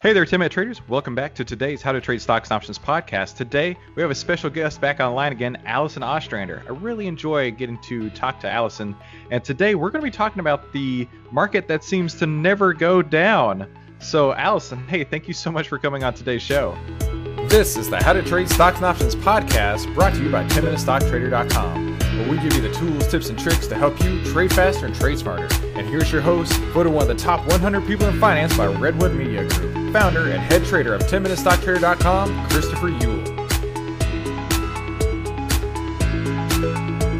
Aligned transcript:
Hey 0.00 0.12
there, 0.12 0.24
10 0.24 0.38
Minute 0.38 0.52
Traders. 0.52 0.80
Welcome 0.86 1.16
back 1.16 1.34
to 1.34 1.44
today's 1.44 1.82
How 1.82 1.90
to 1.90 2.00
Trade 2.00 2.22
Stocks 2.22 2.50
and 2.50 2.54
Options 2.54 2.78
podcast. 2.78 3.34
Today, 3.34 3.76
we 3.96 4.02
have 4.02 4.12
a 4.12 4.14
special 4.14 4.48
guest 4.48 4.80
back 4.80 5.00
online 5.00 5.32
again, 5.32 5.60
Allison 5.66 6.04
Ostrander. 6.04 6.62
I 6.68 6.70
really 6.70 7.08
enjoy 7.08 7.50
getting 7.50 7.82
to 7.82 8.08
talk 8.10 8.38
to 8.42 8.48
Allison. 8.48 8.94
And 9.32 9.42
today, 9.42 9.74
we're 9.74 9.90
going 9.90 10.02
to 10.02 10.06
be 10.06 10.16
talking 10.16 10.38
about 10.38 10.72
the 10.72 11.08
market 11.32 11.66
that 11.66 11.82
seems 11.82 12.14
to 12.20 12.28
never 12.28 12.72
go 12.72 13.02
down. 13.02 13.66
So, 13.98 14.34
Allison, 14.34 14.86
hey, 14.86 15.02
thank 15.02 15.26
you 15.26 15.34
so 15.34 15.50
much 15.50 15.66
for 15.66 15.80
coming 15.80 16.04
on 16.04 16.14
today's 16.14 16.42
show. 16.42 16.78
This 17.48 17.76
is 17.76 17.90
the 17.90 18.00
How 18.00 18.12
to 18.12 18.22
Trade 18.22 18.48
Stocks 18.48 18.76
and 18.76 18.84
Options 18.86 19.16
podcast 19.16 19.92
brought 19.96 20.14
to 20.14 20.22
you 20.22 20.30
by 20.30 20.44
10MinuteStockTrader.com, 20.44 21.97
where 21.97 21.97
we 22.28 22.36
give 22.38 22.54
you 22.54 22.60
the 22.60 22.72
tools, 22.72 23.08
tips, 23.08 23.30
and 23.30 23.38
tricks 23.38 23.66
to 23.66 23.74
help 23.74 24.00
you 24.02 24.22
trade 24.24 24.52
faster 24.52 24.86
and 24.86 24.94
trade 24.94 25.18
smarter. 25.18 25.48
And 25.74 25.86
here's 25.86 26.12
your 26.12 26.20
host, 26.20 26.52
voted 26.72 26.92
one 26.92 27.02
of 27.02 27.08
the 27.08 27.22
top 27.22 27.46
100 27.48 27.86
people 27.86 28.06
in 28.06 28.20
finance 28.20 28.56
by 28.56 28.66
Redwood 28.66 29.14
Media 29.14 29.48
Group 29.48 29.78
founder 29.92 30.30
and 30.30 30.40
head 30.40 30.64
trader 30.64 30.94
of 30.94 31.02
10MinuteStockTrader.com, 31.02 32.48
Christopher 32.48 32.90
Uhl. 32.90 33.38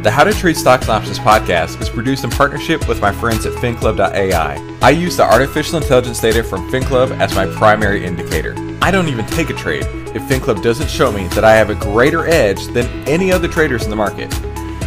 The 0.03 0.11
How 0.11 0.23
to 0.23 0.31
Trade 0.31 0.55
Stocks 0.55 0.83
and 0.83 0.91
Options 0.91 1.19
podcast 1.19 1.81
is 1.81 1.89
produced 1.89 2.23
in 2.23 2.29
partnership 2.29 2.87
with 2.87 3.01
my 3.01 3.11
friends 3.11 3.45
at 3.45 3.53
FinClub.ai. 3.53 4.77
I 4.81 4.89
use 4.91 5.17
the 5.17 5.23
artificial 5.23 5.77
intelligence 5.77 6.21
data 6.21 6.41
from 6.41 6.71
FinClub 6.71 7.19
as 7.19 7.35
my 7.35 7.47
primary 7.55 8.05
indicator. 8.05 8.55
I 8.81 8.91
don't 8.91 9.09
even 9.09 9.25
take 9.25 9.49
a 9.49 9.53
trade 9.53 9.83
if 10.15 10.21
FinClub 10.23 10.63
doesn't 10.63 10.89
show 10.89 11.11
me 11.11 11.27
that 11.29 11.43
I 11.43 11.53
have 11.55 11.69
a 11.69 11.75
greater 11.75 12.25
edge 12.27 12.65
than 12.67 12.87
any 13.07 13.31
other 13.31 13.49
traders 13.49 13.83
in 13.83 13.89
the 13.89 13.95
market. 13.97 14.33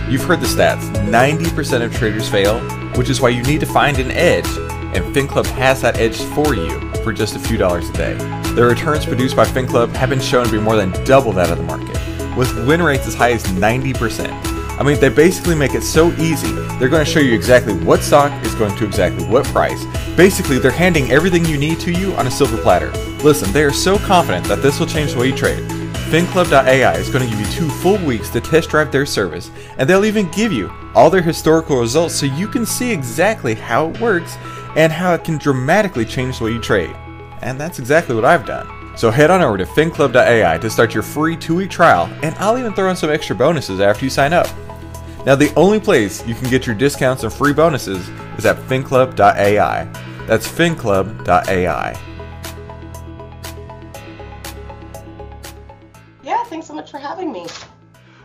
You've 0.09 0.25
heard 0.25 0.41
the 0.41 0.47
stats 0.47 0.83
90% 1.09 1.83
of 1.83 1.95
traders 1.95 2.29
fail, 2.29 2.61
which 2.97 3.09
is 3.09 3.21
why 3.21 3.31
you 3.31 3.43
need 3.45 3.61
to 3.61 3.67
find 3.67 3.99
an 3.99 4.11
edge, 4.11 4.47
and 4.95 5.15
FinClub 5.15 5.47
has 5.47 5.81
that 5.81 5.97
edge 5.97 6.21
for 6.35 6.55
you 6.55 6.81
for 7.03 7.13
just 7.13 7.35
a 7.35 7.39
few 7.39 7.57
dollars 7.57 7.89
a 7.89 7.93
day. 7.95 8.15
The 8.55 8.65
returns 8.65 9.07
produced 9.07 9.37
by 9.37 9.47
FinClub 9.47 9.95
have 9.95 10.11
been 10.11 10.21
shown 10.21 10.45
to 10.45 10.53
be 10.53 10.59
more 10.59 10.77
than 10.77 10.91
double 11.05 11.33
that 11.33 11.51
of 11.51 11.59
the 11.59 11.65
market, 11.65 11.99
with 12.37 12.67
win 12.67 12.83
rates 12.83 13.07
as 13.07 13.15
high 13.15 13.33
as 13.33 13.45
90%. 13.45 14.53
I 14.79 14.83
mean, 14.83 14.99
they 15.01 15.09
basically 15.09 15.55
make 15.55 15.75
it 15.75 15.83
so 15.83 16.13
easy. 16.15 16.53
They're 16.79 16.89
going 16.89 17.05
to 17.05 17.11
show 17.11 17.21
you 17.21 17.35
exactly 17.35 17.73
what 17.73 18.03
stock 18.03 18.33
is 18.45 18.55
going 18.55 18.77
to 18.77 18.85
exactly 18.85 19.25
what 19.27 19.45
price. 19.47 19.85
Basically, 20.17 20.59
they're 20.59 20.71
handing 20.71 21.11
everything 21.11 21.45
you 21.45 21.57
need 21.57 21.79
to 21.81 21.93
you 21.93 22.13
on 22.15 22.27
a 22.27 22.31
silver 22.31 22.57
platter. 22.59 22.91
Listen, 23.23 23.53
they 23.53 23.63
are 23.65 23.73
so 23.73 23.99
confident 23.99 24.45
that 24.47 24.61
this 24.63 24.81
will 24.81 24.87
change 24.87 25.13
the 25.13 25.19
way 25.19 25.29
you 25.29 25.37
trade. 25.37 25.82
FinClub.ai 26.13 26.93
is 26.97 27.09
going 27.09 27.25
to 27.25 27.31
give 27.31 27.41
you 27.41 27.51
two 27.55 27.71
full 27.71 27.97
weeks 28.05 28.29
to 28.29 28.39
test 28.39 28.69
drive 28.69 28.93
their 28.93 29.07
service, 29.07 29.51
and 29.79 29.89
they'll 29.89 30.05
even 30.05 30.31
give 30.31 30.53
you 30.53 30.71
all 30.95 31.09
their 31.09 31.23
historical 31.23 31.81
results 31.81 32.15
so 32.15 32.27
you 32.27 32.47
can 32.47 32.67
see 32.67 32.93
exactly 32.93 33.55
how 33.55 33.89
it 33.89 33.99
works 33.99 34.37
and 34.77 34.93
how 34.93 35.15
it 35.15 35.25
can 35.25 35.39
dramatically 35.39 36.05
change 36.05 36.37
the 36.37 36.45
way 36.45 36.51
you 36.51 36.61
trade. 36.61 36.95
And 37.41 37.59
that's 37.59 37.79
exactly 37.79 38.15
what 38.15 38.27
I've 38.27 38.45
done. 38.45 38.95
So 38.95 39.11
head 39.11 39.31
on 39.31 39.41
over 39.41 39.57
to 39.57 39.65
finclub.ai 39.65 40.59
to 40.59 40.69
start 40.69 40.93
your 40.93 41.03
free 41.03 41.35
two 41.35 41.57
week 41.57 41.71
trial, 41.71 42.13
and 42.23 42.35
I'll 42.35 42.59
even 42.59 42.75
throw 42.75 42.91
in 42.91 42.97
some 42.97 43.09
extra 43.09 43.35
bonuses 43.35 43.81
after 43.81 44.05
you 44.05 44.11
sign 44.11 44.35
up. 44.35 44.49
Now, 45.25 45.35
the 45.35 45.51
only 45.55 45.81
place 45.81 46.27
you 46.27 46.35
can 46.35 46.51
get 46.51 46.67
your 46.67 46.77
discounts 46.77 47.23
and 47.23 47.33
free 47.33 47.55
bonuses 47.55 48.07
is 48.37 48.45
at 48.45 48.59
finclub.ai. 48.59 49.85
That's 50.27 50.47
finclub.ai. 50.47 52.12
thanks 56.53 56.67
so 56.67 56.75
much 56.75 56.91
for 56.91 56.99
having 56.99 57.33
me. 57.33 57.47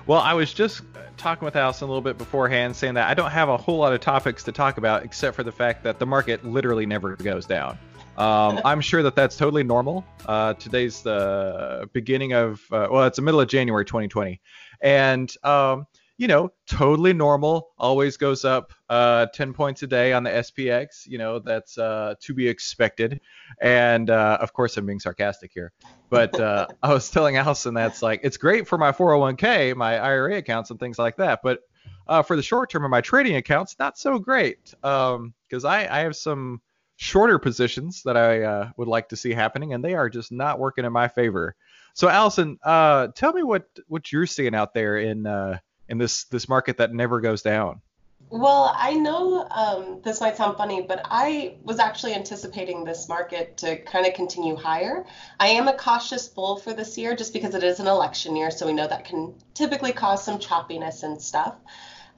Well, 0.06 0.20
I 0.20 0.34
was 0.34 0.54
just 0.54 0.82
talking 1.16 1.46
with 1.46 1.56
Allison 1.56 1.86
a 1.86 1.88
little 1.88 2.02
bit 2.02 2.18
beforehand, 2.18 2.76
saying 2.76 2.96
that 2.96 3.10
I 3.10 3.14
don't 3.14 3.32
have 3.32 3.48
a 3.48 3.56
whole 3.56 3.78
lot 3.78 3.94
of 3.94 4.02
topics 4.02 4.44
to 4.44 4.52
talk 4.52 4.78
about 4.78 5.04
except 5.04 5.36
for 5.36 5.44
the 5.44 5.52
fact 5.52 5.84
that 5.84 5.98
the 5.98 6.06
market 6.06 6.44
literally 6.46 6.86
never 6.86 7.16
goes 7.16 7.46
down. 7.46 7.78
Um, 8.18 8.60
I'm 8.66 8.82
sure 8.82 9.02
that 9.04 9.16
that's 9.16 9.38
totally 9.38 9.64
normal. 9.64 10.06
Uh, 10.26 10.54
today's 10.56 11.02
the 11.02 11.90
beginning 11.94 12.34
of, 12.34 12.62
uh, 12.72 12.90
well, 12.92 13.06
it's 13.06 13.16
the 13.16 13.22
middle 13.22 13.40
of 13.40 13.48
January 13.48 13.86
2020. 13.86 14.42
And, 14.82 15.34
um, 15.44 15.88
you 16.18 16.28
know, 16.28 16.52
totally 16.68 17.14
normal, 17.14 17.70
always 17.78 18.18
goes 18.18 18.44
up 18.44 18.74
uh, 18.90 19.28
10 19.28 19.54
points 19.54 19.84
a 19.84 19.88
day 19.88 20.14
on 20.14 20.24
the 20.24 20.32
SPX. 20.32 21.06
You 21.06 21.20
know, 21.20 21.38
that's 21.38 21.78
uh, 21.78 22.16
to 22.22 22.34
be 22.34 22.48
expected. 22.48 23.22
And 23.62 24.10
uh, 24.10 24.40
of 24.42 24.52
course, 24.52 24.78
I'm 24.78 24.86
being 24.88 25.00
sarcastic 25.00 25.52
here. 25.54 25.72
But 26.10 26.40
uh, 26.40 26.68
I 26.84 26.92
was 26.92 27.12
telling 27.12 27.38
Allison 27.38 27.76
that's 27.76 28.02
like, 28.02 28.22
it's 28.24 28.38
great 28.38 28.68
for 28.68 28.80
my 28.80 28.92
401k, 28.92 29.76
my 29.76 30.00
IRA 30.00 30.38
accounts, 30.38 30.72
and 30.72 30.80
things 30.80 30.98
like 30.98 31.18
that. 31.18 31.42
But 31.44 31.60
uh, 32.08 32.24
for 32.24 32.36
the 32.36 32.42
short 32.42 32.72
term 32.72 32.84
of 32.84 32.90
my 32.90 33.02
trading 33.02 33.36
accounts, 33.36 33.76
not 33.78 33.98
so 34.00 34.18
great. 34.18 34.74
Because 34.82 35.16
um, 35.16 35.34
I, 35.66 35.88
I 35.88 36.00
have 36.00 36.16
some 36.16 36.62
shorter 36.96 37.38
positions 37.38 38.02
that 38.06 38.18
I 38.18 38.42
uh, 38.42 38.70
would 38.78 38.88
like 38.88 39.10
to 39.10 39.16
see 39.16 39.34
happening, 39.34 39.74
and 39.74 39.84
they 39.84 39.94
are 39.94 40.10
just 40.10 40.32
not 40.32 40.58
working 40.58 40.84
in 40.84 40.92
my 40.92 41.08
favor. 41.08 41.56
So, 41.94 42.10
Allison, 42.10 42.58
uh, 42.64 43.08
tell 43.16 43.34
me 43.34 43.44
what 43.44 43.68
what 43.88 44.12
you're 44.12 44.26
seeing 44.26 44.56
out 44.56 44.74
there 44.74 44.98
in 44.98 45.26
uh, 45.26 45.60
in 45.90 45.98
this 45.98 46.26
this 46.26 46.48
market 46.50 46.78
that 46.78 46.94
never 46.94 47.22
goes 47.22 47.42
down. 47.42 47.82
Well, 48.30 48.74
I 48.76 48.94
know 48.94 49.48
um, 49.50 50.02
this 50.04 50.20
might 50.20 50.36
sound 50.36 50.58
funny, 50.58 50.82
but 50.82 51.02
I 51.06 51.56
was 51.64 51.80
actually 51.80 52.14
anticipating 52.14 52.84
this 52.84 53.08
market 53.08 53.56
to 53.58 53.78
kind 53.78 54.06
of 54.06 54.16
continue 54.16 54.58
higher. 54.58 55.06
I 55.40 55.48
am 55.48 55.70
a 55.70 55.74
cautious 55.74 56.28
bull 56.28 56.58
for 56.58 56.74
this 56.74 56.98
year 56.98 57.16
just 57.16 57.32
because 57.32 57.56
it 57.56 57.64
is 57.64 57.80
an 57.80 57.88
election 57.88 58.36
year, 58.36 58.52
so 58.52 58.66
we 58.66 58.74
know 58.74 58.88
that 58.88 59.06
can 59.06 59.34
typically 59.54 59.94
cause 59.94 60.26
some 60.26 60.40
choppiness 60.40 61.04
and 61.04 61.22
stuff. 61.22 61.56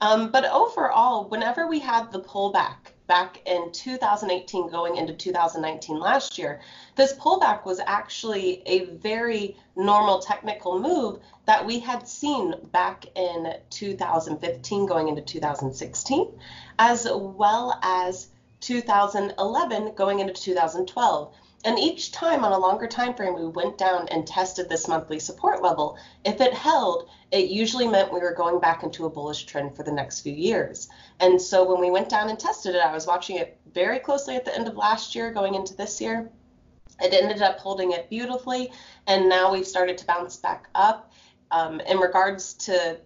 Um, 0.00 0.32
but 0.32 0.44
overall, 0.46 1.28
whenever 1.28 1.68
we 1.68 1.78
had 1.78 2.10
the 2.10 2.20
pullback 2.20 2.94
back 3.10 3.42
in 3.44 3.72
2018 3.72 4.70
going 4.70 4.96
into 4.96 5.12
2019 5.12 5.98
last 5.98 6.38
year, 6.38 6.60
this 6.94 7.12
pullback 7.14 7.64
was 7.64 7.80
actually 7.84 8.62
a 8.66 8.84
very 8.84 9.56
normal 9.74 10.20
technical 10.20 10.78
move 10.78 11.18
that 11.44 11.66
we 11.66 11.80
had 11.80 12.06
seen 12.06 12.54
back 12.70 13.06
in 13.16 13.52
2015 13.70 14.86
going 14.86 15.08
into 15.08 15.22
2016, 15.22 16.28
as 16.78 17.08
well 17.10 17.76
as 17.82 18.28
2011 18.60 19.94
going 19.96 20.20
into 20.20 20.32
2012. 20.32 21.34
And 21.64 21.78
each 21.78 22.10
time 22.10 22.42
on 22.44 22.52
a 22.52 22.58
longer 22.58 22.86
time 22.86 23.14
frame, 23.14 23.34
we 23.34 23.46
went 23.46 23.76
down 23.76 24.08
and 24.08 24.26
tested 24.26 24.68
this 24.68 24.88
monthly 24.88 25.18
support 25.18 25.62
level. 25.62 25.98
If 26.24 26.40
it 26.40 26.54
held, 26.54 27.10
it 27.30 27.50
usually 27.50 27.86
meant 27.86 28.12
we 28.12 28.20
were 28.20 28.32
going 28.32 28.60
back 28.60 28.82
into 28.82 29.04
a 29.04 29.10
bullish 29.10 29.44
trend 29.44 29.76
for 29.76 29.82
the 29.82 29.92
next 29.92 30.20
few 30.20 30.32
years. 30.32 30.88
And 31.20 31.40
so 31.40 31.70
when 31.70 31.80
we 31.80 31.90
went 31.90 32.08
down 32.08 32.30
and 32.30 32.38
tested 32.38 32.74
it, 32.74 32.82
I 32.82 32.92
was 32.92 33.06
watching 33.06 33.36
it 33.36 33.58
very 33.74 33.98
closely 33.98 34.36
at 34.36 34.46
the 34.46 34.56
end 34.56 34.68
of 34.68 34.76
last 34.76 35.14
year 35.14 35.32
going 35.32 35.54
into 35.54 35.74
this 35.76 36.00
year. 36.00 36.30
It 37.02 37.12
ended 37.12 37.42
up 37.42 37.58
holding 37.58 37.92
it 37.92 38.08
beautifully, 38.08 38.72
and 39.06 39.28
now 39.28 39.52
we've 39.52 39.66
started 39.66 39.98
to 39.98 40.06
bounce 40.06 40.36
back 40.36 40.68
up. 40.74 41.12
Um, 41.50 41.80
in 41.80 41.98
regards 41.98 42.54
to 42.54 43.00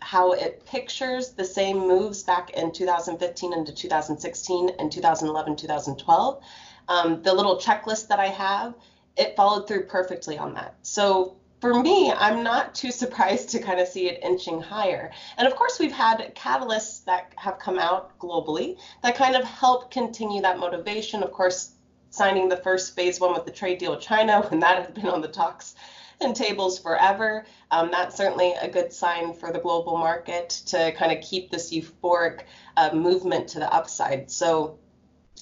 how 0.00 0.32
it 0.32 0.64
pictures 0.66 1.32
the 1.32 1.44
same 1.44 1.78
moves 1.78 2.22
back 2.22 2.50
in 2.50 2.72
2015 2.72 3.52
into 3.52 3.72
2016 3.72 4.70
and 4.78 4.92
2011, 4.92 5.56
2012 5.56 6.42
um, 6.90 7.22
the 7.22 7.32
little 7.32 7.56
checklist 7.56 8.08
that 8.08 8.18
I 8.18 8.26
have, 8.26 8.74
it 9.16 9.36
followed 9.36 9.66
through 9.66 9.84
perfectly 9.84 10.36
on 10.36 10.52
that. 10.54 10.74
So 10.82 11.36
for 11.60 11.72
me, 11.72 12.10
I'm 12.12 12.42
not 12.42 12.74
too 12.74 12.90
surprised 13.02 13.48
to 13.50 13.60
kind 13.60 13.80
of 13.80 13.86
see 13.86 14.08
it 14.08 14.22
inching 14.22 14.60
higher. 14.60 15.12
And 15.38 15.46
of 15.46 15.54
course, 15.54 15.78
we've 15.78 15.92
had 15.92 16.34
catalysts 16.34 17.04
that 17.04 17.32
have 17.36 17.58
come 17.58 17.78
out 17.78 18.18
globally 18.18 18.76
that 19.02 19.14
kind 19.14 19.36
of 19.36 19.44
help 19.44 19.90
continue 19.90 20.42
that 20.42 20.58
motivation. 20.58 21.22
Of 21.22 21.32
course, 21.32 21.72
signing 22.10 22.48
the 22.48 22.56
first 22.56 22.96
phase 22.96 23.20
one 23.20 23.32
with 23.32 23.44
the 23.44 23.52
trade 23.52 23.78
deal 23.78 23.92
with 23.92 24.00
China, 24.00 24.42
when 24.48 24.60
that 24.60 24.84
had 24.84 24.94
been 24.94 25.08
on 25.08 25.20
the 25.20 25.28
talks 25.28 25.76
and 26.20 26.36
tables 26.36 26.78
forever, 26.78 27.46
um, 27.70 27.90
that's 27.90 28.16
certainly 28.16 28.52
a 28.60 28.68
good 28.68 28.92
sign 28.92 29.32
for 29.32 29.52
the 29.52 29.58
global 29.58 29.96
market 29.96 30.50
to 30.66 30.92
kind 30.92 31.16
of 31.16 31.22
keep 31.22 31.50
this 31.50 31.72
euphoric 31.72 32.40
uh, 32.76 32.90
movement 32.92 33.48
to 33.48 33.58
the 33.58 33.72
upside. 33.72 34.30
So 34.30 34.78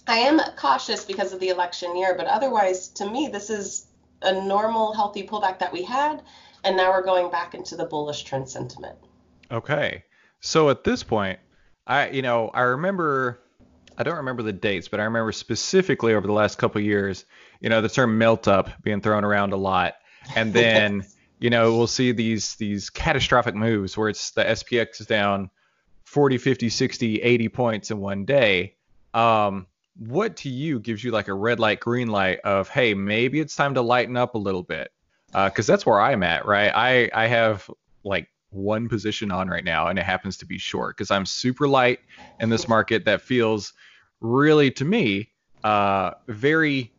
I 0.08 0.18
am 0.20 0.40
cautious 0.56 1.04
because 1.04 1.34
of 1.34 1.40
the 1.40 1.50
election 1.50 1.96
year, 1.96 2.14
but 2.16 2.26
otherwise, 2.26 2.88
to 2.88 3.08
me, 3.08 3.28
this 3.28 3.50
is 3.50 3.86
a 4.22 4.32
normal, 4.32 4.94
healthy 4.94 5.26
pullback 5.26 5.58
that 5.58 5.72
we 5.72 5.82
had, 5.82 6.22
and 6.64 6.76
now 6.76 6.90
we're 6.90 7.04
going 7.04 7.30
back 7.30 7.54
into 7.54 7.76
the 7.76 7.84
bullish 7.84 8.24
trend 8.24 8.48
sentiment. 8.48 8.98
Okay, 9.50 10.04
so 10.40 10.70
at 10.70 10.82
this 10.82 11.02
point, 11.02 11.38
I 11.86 12.08
you 12.08 12.22
know 12.22 12.48
I 12.48 12.62
remember 12.62 13.40
I 13.98 14.02
don't 14.02 14.16
remember 14.16 14.42
the 14.42 14.52
dates, 14.52 14.88
but 14.88 14.98
I 14.98 15.04
remember 15.04 15.30
specifically 15.30 16.14
over 16.14 16.26
the 16.26 16.32
last 16.32 16.56
couple 16.56 16.80
years, 16.80 17.26
you 17.60 17.68
know, 17.68 17.82
the 17.82 17.88
term 17.88 18.16
melt 18.16 18.48
up 18.48 18.70
being 18.82 19.00
thrown 19.00 19.24
around 19.24 19.52
a 19.52 19.58
lot, 19.58 19.94
and 20.34 20.52
then. 20.52 21.04
you 21.40 21.50
know, 21.50 21.76
we'll 21.76 21.86
see 21.86 22.10
these 22.10 22.56
these 22.56 22.90
catastrophic 22.90 23.54
moves 23.54 23.96
where 23.96 24.08
it's 24.08 24.32
the 24.32 24.42
SPX 24.42 25.00
is 25.00 25.06
down 25.06 25.50
40, 26.04 26.38
50, 26.38 26.68
60, 26.68 27.22
80 27.22 27.48
points 27.48 27.90
in 27.92 27.98
one 27.98 28.24
day. 28.24 28.74
Um, 29.14 29.68
what 29.98 30.36
to 30.36 30.48
you 30.48 30.78
gives 30.78 31.02
you 31.02 31.10
like 31.10 31.28
a 31.28 31.34
red 31.34 31.58
light, 31.58 31.80
green 31.80 32.08
light 32.08 32.40
of, 32.40 32.68
hey, 32.68 32.94
maybe 32.94 33.40
it's 33.40 33.56
time 33.56 33.74
to 33.74 33.82
lighten 33.82 34.16
up 34.16 34.34
a 34.34 34.38
little 34.38 34.62
bit? 34.62 34.90
Because 35.32 35.68
uh, 35.68 35.72
that's 35.72 35.84
where 35.84 36.00
I'm 36.00 36.22
at, 36.22 36.46
right? 36.46 36.72
I 36.74 37.10
I 37.12 37.26
have 37.26 37.68
like 38.04 38.28
one 38.50 38.88
position 38.88 39.30
on 39.30 39.48
right 39.48 39.64
now, 39.64 39.88
and 39.88 39.98
it 39.98 40.04
happens 40.04 40.38
to 40.38 40.46
be 40.46 40.56
short 40.56 40.96
because 40.96 41.10
I'm 41.10 41.26
super 41.26 41.68
light 41.68 41.98
in 42.40 42.48
this 42.48 42.68
market 42.68 43.04
that 43.04 43.20
feels 43.20 43.74
really 44.20 44.70
to 44.72 44.84
me 44.84 45.30
uh, 45.64 46.12
very 46.28 46.92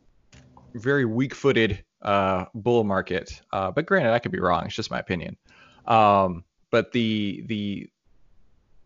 very 0.74 1.04
weak-footed 1.04 1.84
uh, 2.02 2.44
bull 2.54 2.84
market. 2.84 3.40
Uh, 3.52 3.70
but 3.70 3.86
granted, 3.86 4.12
I 4.12 4.20
could 4.20 4.32
be 4.32 4.38
wrong. 4.38 4.66
It's 4.66 4.74
just 4.74 4.90
my 4.90 5.00
opinion. 5.00 5.36
Um, 5.86 6.44
but 6.70 6.92
the 6.92 7.42
the 7.46 7.88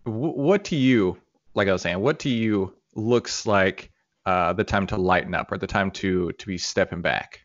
w- 0.06 0.32
what 0.34 0.64
to 0.66 0.76
you, 0.76 1.18
like 1.54 1.68
I 1.68 1.72
was 1.72 1.82
saying, 1.82 2.00
what 2.00 2.20
to 2.20 2.30
you 2.30 2.74
looks 2.94 3.46
like 3.46 3.90
uh, 4.26 4.52
the 4.52 4.64
time 4.64 4.86
to 4.88 4.96
lighten 4.96 5.34
up 5.34 5.52
or 5.52 5.58
the 5.58 5.66
time 5.66 5.90
to 5.90 6.32
to 6.32 6.46
be 6.46 6.58
stepping 6.58 7.02
back? 7.02 7.40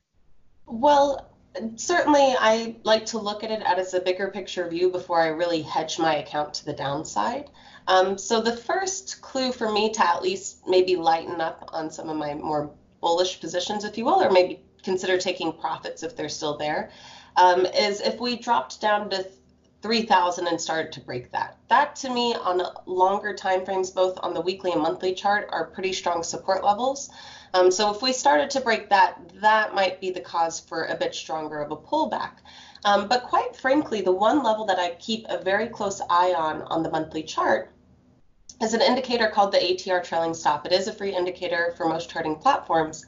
Well, 0.65 1.29
certainly 1.75 2.35
I 2.39 2.75
like 2.83 3.05
to 3.07 3.17
look 3.17 3.43
at 3.43 3.51
it 3.51 3.61
as 3.63 3.93
a 3.93 3.99
bigger 3.99 4.29
picture 4.29 4.67
view 4.69 4.89
before 4.89 5.21
I 5.21 5.27
really 5.27 5.61
hedge 5.61 5.99
my 5.99 6.17
account 6.17 6.53
to 6.55 6.65
the 6.65 6.73
downside. 6.73 7.49
Um, 7.87 8.17
so 8.17 8.41
the 8.41 8.55
first 8.55 9.21
clue 9.21 9.51
for 9.51 9.71
me 9.71 9.91
to 9.93 10.07
at 10.07 10.21
least 10.21 10.67
maybe 10.67 10.95
lighten 10.95 11.41
up 11.41 11.69
on 11.73 11.89
some 11.89 12.09
of 12.09 12.17
my 12.17 12.35
more 12.35 12.71
bullish 13.01 13.39
positions, 13.39 13.83
if 13.83 13.97
you 13.97 14.05
will, 14.05 14.21
or 14.21 14.29
maybe 14.29 14.61
consider 14.83 15.17
taking 15.17 15.51
profits 15.53 16.03
if 16.03 16.15
they're 16.15 16.29
still 16.29 16.57
there, 16.57 16.91
um, 17.35 17.65
is 17.65 18.01
if 18.01 18.19
we 18.19 18.37
dropped 18.37 18.79
down 18.79 19.09
to 19.09 19.27
3000 19.81 20.47
and 20.47 20.59
started 20.59 20.91
to 20.91 20.99
break 21.01 21.31
that. 21.31 21.57
That 21.69 21.95
to 21.97 22.09
me 22.09 22.35
on 22.35 22.61
longer 22.85 23.33
time 23.33 23.63
frames, 23.63 23.91
both 23.91 24.19
on 24.21 24.33
the 24.33 24.41
weekly 24.41 24.71
and 24.71 24.81
monthly 24.81 25.13
chart, 25.13 25.49
are 25.51 25.65
pretty 25.65 25.93
strong 25.93 26.23
support 26.23 26.63
levels. 26.63 27.09
Um, 27.53 27.71
so 27.71 27.93
if 27.93 28.01
we 28.01 28.13
started 28.13 28.49
to 28.51 28.61
break 28.61 28.89
that, 28.89 29.19
that 29.41 29.73
might 29.73 30.01
be 30.01 30.11
the 30.11 30.19
cause 30.19 30.59
for 30.59 30.85
a 30.85 30.95
bit 30.95 31.15
stronger 31.15 31.61
of 31.61 31.71
a 31.71 31.77
pullback. 31.77 32.33
Um, 32.85 33.07
but 33.07 33.23
quite 33.23 33.55
frankly, 33.55 34.01
the 34.01 34.11
one 34.11 34.43
level 34.43 34.65
that 34.65 34.79
I 34.79 34.95
keep 34.95 35.25
a 35.29 35.41
very 35.41 35.67
close 35.67 36.01
eye 36.09 36.33
on 36.37 36.61
on 36.63 36.83
the 36.83 36.91
monthly 36.91 37.23
chart 37.23 37.71
is 38.61 38.73
an 38.73 38.81
indicator 38.81 39.27
called 39.27 39.51
the 39.51 39.57
ATR 39.57 40.03
trailing 40.03 40.33
stop. 40.33 40.65
It 40.65 40.73
is 40.73 40.87
a 40.87 40.93
free 40.93 41.15
indicator 41.15 41.73
for 41.77 41.87
most 41.87 42.09
charting 42.09 42.35
platforms. 42.35 43.05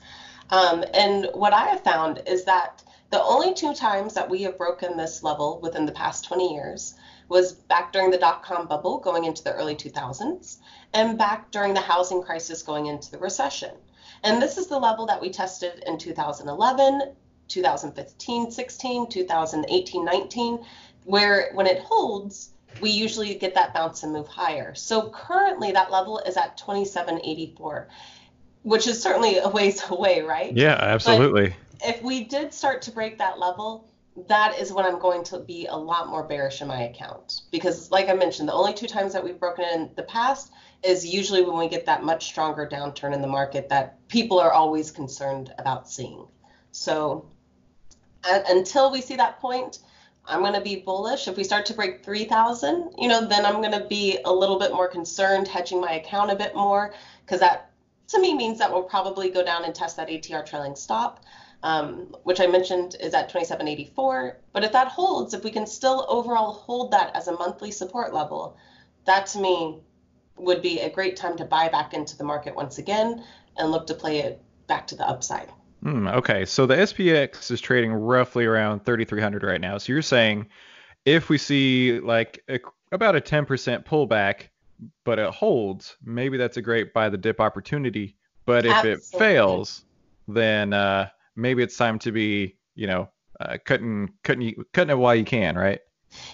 Um, 0.49 0.83
and 0.93 1.27
what 1.33 1.53
I 1.53 1.67
have 1.67 1.83
found 1.83 2.23
is 2.25 2.45
that 2.45 2.83
the 3.11 3.21
only 3.21 3.53
two 3.53 3.73
times 3.73 4.13
that 4.13 4.29
we 4.29 4.43
have 4.43 4.57
broken 4.57 4.97
this 4.97 5.21
level 5.21 5.59
within 5.61 5.85
the 5.85 5.91
past 5.91 6.25
20 6.25 6.53
years 6.53 6.95
was 7.27 7.53
back 7.53 7.93
during 7.93 8.09
the 8.09 8.17
dot 8.17 8.41
com 8.43 8.67
bubble 8.67 8.99
going 8.99 9.25
into 9.25 9.43
the 9.43 9.53
early 9.53 9.75
2000s 9.75 10.57
and 10.93 11.17
back 11.17 11.51
during 11.51 11.73
the 11.73 11.81
housing 11.81 12.21
crisis 12.21 12.63
going 12.63 12.87
into 12.87 13.11
the 13.11 13.17
recession. 13.17 13.71
And 14.23 14.41
this 14.41 14.57
is 14.57 14.67
the 14.67 14.79
level 14.79 15.05
that 15.07 15.21
we 15.21 15.29
tested 15.29 15.83
in 15.85 15.97
2011, 15.97 17.13
2015 17.47 18.51
16, 18.51 19.09
2018 19.09 20.05
19, 20.05 20.65
where 21.05 21.51
when 21.53 21.67
it 21.67 21.79
holds, 21.79 22.51
we 22.79 22.91
usually 22.91 23.35
get 23.35 23.55
that 23.55 23.73
bounce 23.73 24.03
and 24.03 24.13
move 24.13 24.27
higher. 24.27 24.73
So 24.75 25.09
currently 25.09 25.71
that 25.73 25.91
level 25.91 26.19
is 26.19 26.37
at 26.37 26.57
2784, 26.57 27.89
which 28.63 28.87
is 28.87 29.01
certainly 29.01 29.37
a 29.37 29.49
ways 29.49 29.81
away, 29.89 30.21
right? 30.21 30.55
Yeah, 30.55 30.77
absolutely. 30.79 31.49
But 31.49 31.70
if 31.83 32.01
we 32.01 32.23
did 32.23 32.53
start 32.53 32.81
to 32.83 32.91
break 32.91 33.17
that 33.17 33.39
level, 33.39 33.87
that 34.27 34.59
is 34.59 34.73
when 34.73 34.85
I'm 34.85 34.99
going 34.99 35.23
to 35.25 35.39
be 35.39 35.67
a 35.67 35.75
lot 35.75 36.09
more 36.09 36.23
bearish 36.23 36.61
in 36.61 36.67
my 36.67 36.83
account. 36.83 37.41
Because, 37.51 37.91
like 37.91 38.09
I 38.09 38.13
mentioned, 38.13 38.49
the 38.49 38.53
only 38.53 38.73
two 38.73 38.87
times 38.87 39.13
that 39.13 39.23
we've 39.23 39.39
broken 39.39 39.63
in 39.65 39.89
the 39.95 40.03
past 40.03 40.51
is 40.83 41.05
usually 41.05 41.43
when 41.43 41.57
we 41.57 41.69
get 41.69 41.85
that 41.85 42.03
much 42.03 42.25
stronger 42.25 42.67
downturn 42.67 43.13
in 43.13 43.21
the 43.21 43.27
market 43.27 43.69
that 43.69 44.05
people 44.09 44.39
are 44.39 44.51
always 44.51 44.91
concerned 44.91 45.53
about 45.57 45.89
seeing. 45.89 46.25
So, 46.71 47.25
until 48.25 48.91
we 48.91 49.01
see 49.01 49.15
that 49.15 49.39
point, 49.39 49.79
I'm 50.25 50.41
going 50.41 50.53
to 50.53 50.61
be 50.61 50.77
bullish. 50.77 51.27
If 51.27 51.37
we 51.37 51.43
start 51.43 51.65
to 51.67 51.73
break 51.73 52.03
3,000, 52.03 52.91
you 52.97 53.07
know, 53.07 53.25
then 53.25 53.45
I'm 53.45 53.61
going 53.61 53.71
to 53.71 53.87
be 53.87 54.19
a 54.25 54.31
little 54.31 54.59
bit 54.59 54.71
more 54.71 54.87
concerned, 54.87 55.47
hedging 55.47 55.81
my 55.81 55.93
account 55.93 56.31
a 56.31 56.35
bit 56.35 56.53
more, 56.53 56.93
because 57.25 57.39
that 57.39 57.71
to 58.09 58.19
me 58.19 58.35
means 58.35 58.59
that 58.59 58.71
we'll 58.71 58.83
probably 58.83 59.29
go 59.29 59.43
down 59.43 59.63
and 59.63 59.73
test 59.73 59.95
that 59.95 60.09
ATR 60.09 60.45
trailing 60.45 60.75
stop 60.75 61.23
um, 61.63 62.15
which 62.23 62.39
I 62.39 62.47
mentioned 62.47 62.95
is 62.99 63.13
at 63.13 63.29
2784. 63.29 64.37
But 64.53 64.63
if 64.63 64.71
that 64.71 64.87
holds, 64.87 65.33
if 65.33 65.43
we 65.43 65.51
can 65.51 65.67
still 65.67 66.05
overall 66.09 66.53
hold 66.53 66.91
that 66.91 67.15
as 67.15 67.27
a 67.27 67.33
monthly 67.33 67.71
support 67.71 68.13
level, 68.13 68.57
that 69.05 69.27
to 69.27 69.39
me 69.39 69.81
would 70.37 70.61
be 70.61 70.79
a 70.79 70.89
great 70.89 71.15
time 71.15 71.37
to 71.37 71.45
buy 71.45 71.69
back 71.69 71.93
into 71.93 72.17
the 72.17 72.23
market 72.23 72.55
once 72.55 72.77
again 72.77 73.23
and 73.57 73.71
look 73.71 73.87
to 73.87 73.93
play 73.93 74.19
it 74.19 74.41
back 74.67 74.87
to 74.87 74.95
the 74.95 75.07
upside. 75.07 75.49
Mm, 75.83 76.13
okay, 76.15 76.45
so 76.45 76.65
the 76.65 76.75
SPX 76.75 77.49
is 77.51 77.59
trading 77.59 77.91
roughly 77.91 78.45
around 78.45 78.85
3,300 78.85 79.43
right 79.43 79.61
now. 79.61 79.77
So 79.77 79.93
you're 79.93 80.01
saying 80.01 80.47
if 81.05 81.29
we 81.29 81.37
see 81.37 81.99
like 81.99 82.43
a, 82.47 82.59
about 82.91 83.15
a 83.15 83.21
10% 83.21 83.47
pullback, 83.85 84.49
but 85.03 85.19
it 85.19 85.29
holds, 85.31 85.95
maybe 86.03 86.37
that's 86.37 86.57
a 86.57 86.61
great 86.61 86.93
buy 86.93 87.09
the 87.09 87.17
dip 87.17 87.39
opportunity. 87.39 88.15
But 88.45 88.65
if 88.65 88.73
Absolutely. 88.73 88.91
it 88.91 89.19
fails, 89.19 89.85
then 90.27 90.73
uh, 90.73 91.09
maybe 91.35 91.63
it's 91.63 91.77
time 91.77 91.99
to 91.99 92.11
be, 92.11 92.57
you 92.75 92.87
know, 92.87 93.09
uh, 93.39 93.57
cutting 93.65 94.13
cutting 94.23 94.55
cutting 94.73 94.91
it 94.91 94.97
while 94.97 95.15
you 95.15 95.25
can, 95.25 95.55
right? 95.55 95.79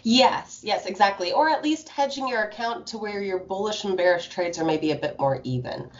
Yes, 0.03 0.61
yes, 0.63 0.85
exactly. 0.85 1.31
Or 1.31 1.49
at 1.49 1.63
least 1.63 1.89
hedging 1.89 2.27
your 2.27 2.44
account 2.44 2.88
to 2.88 2.97
where 2.97 3.21
your 3.21 3.39
bullish 3.39 3.83
and 3.83 3.95
bearish 3.95 4.29
trades 4.29 4.57
are 4.57 4.65
maybe 4.65 4.91
a 4.91 4.95
bit 4.95 5.19
more 5.19 5.39
even. 5.44 5.91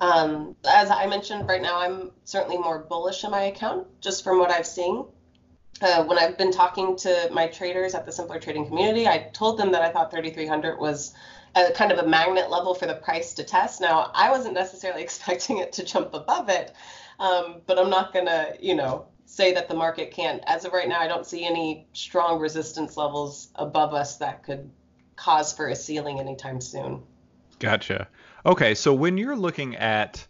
Um, 0.00 0.56
as 0.68 0.90
I 0.90 1.06
mentioned, 1.06 1.48
right 1.48 1.62
now 1.62 1.80
I'm 1.80 2.12
certainly 2.24 2.58
more 2.58 2.78
bullish 2.78 3.24
in 3.24 3.30
my 3.30 3.44
account, 3.44 3.86
just 4.00 4.22
from 4.22 4.38
what 4.38 4.50
I've 4.50 4.66
seen. 4.66 5.04
Uh, 5.80 6.04
when 6.04 6.18
I've 6.18 6.38
been 6.38 6.52
talking 6.52 6.96
to 6.98 7.28
my 7.32 7.48
traders 7.48 7.94
at 7.94 8.06
the 8.06 8.12
Simpler 8.12 8.38
Trading 8.38 8.66
community, 8.66 9.08
I 9.08 9.30
told 9.32 9.58
them 9.58 9.72
that 9.72 9.82
I 9.82 9.90
thought 9.90 10.10
3,300 10.12 10.78
was 10.78 11.12
a 11.56 11.72
kind 11.72 11.90
of 11.92 11.98
a 11.98 12.06
magnet 12.06 12.50
level 12.50 12.74
for 12.74 12.86
the 12.86 12.94
price 12.94 13.34
to 13.34 13.44
test. 13.44 13.80
Now, 13.80 14.10
I 14.14 14.30
wasn't 14.30 14.54
necessarily 14.54 15.02
expecting 15.08 15.58
it 15.58 15.72
to 15.74 15.84
jump 15.84 16.14
above 16.14 16.48
it, 16.48 16.72
um, 17.18 17.62
but 17.66 17.78
I'm 17.78 17.90
not 17.90 18.12
going 18.12 18.26
to, 18.26 18.56
you 18.60 18.74
know, 18.74 19.06
say 19.26 19.54
that 19.54 19.68
the 19.68 19.74
market 19.74 20.10
can't. 20.10 20.42
As 20.46 20.64
of 20.64 20.72
right 20.72 20.88
now, 20.88 21.00
I 21.00 21.08
don't 21.08 21.26
see 21.26 21.44
any 21.44 21.86
strong 21.92 22.40
resistance 22.40 22.96
levels 22.96 23.48
above 23.54 23.94
us 23.94 24.16
that 24.18 24.42
could 24.42 24.70
cause 25.16 25.52
for 25.52 25.68
a 25.68 25.76
ceiling 25.76 26.20
anytime 26.20 26.60
soon. 26.60 27.02
Gotcha. 27.58 28.08
Okay, 28.44 28.74
so 28.74 28.92
when 28.92 29.16
you're 29.16 29.36
looking 29.36 29.76
at 29.76 30.26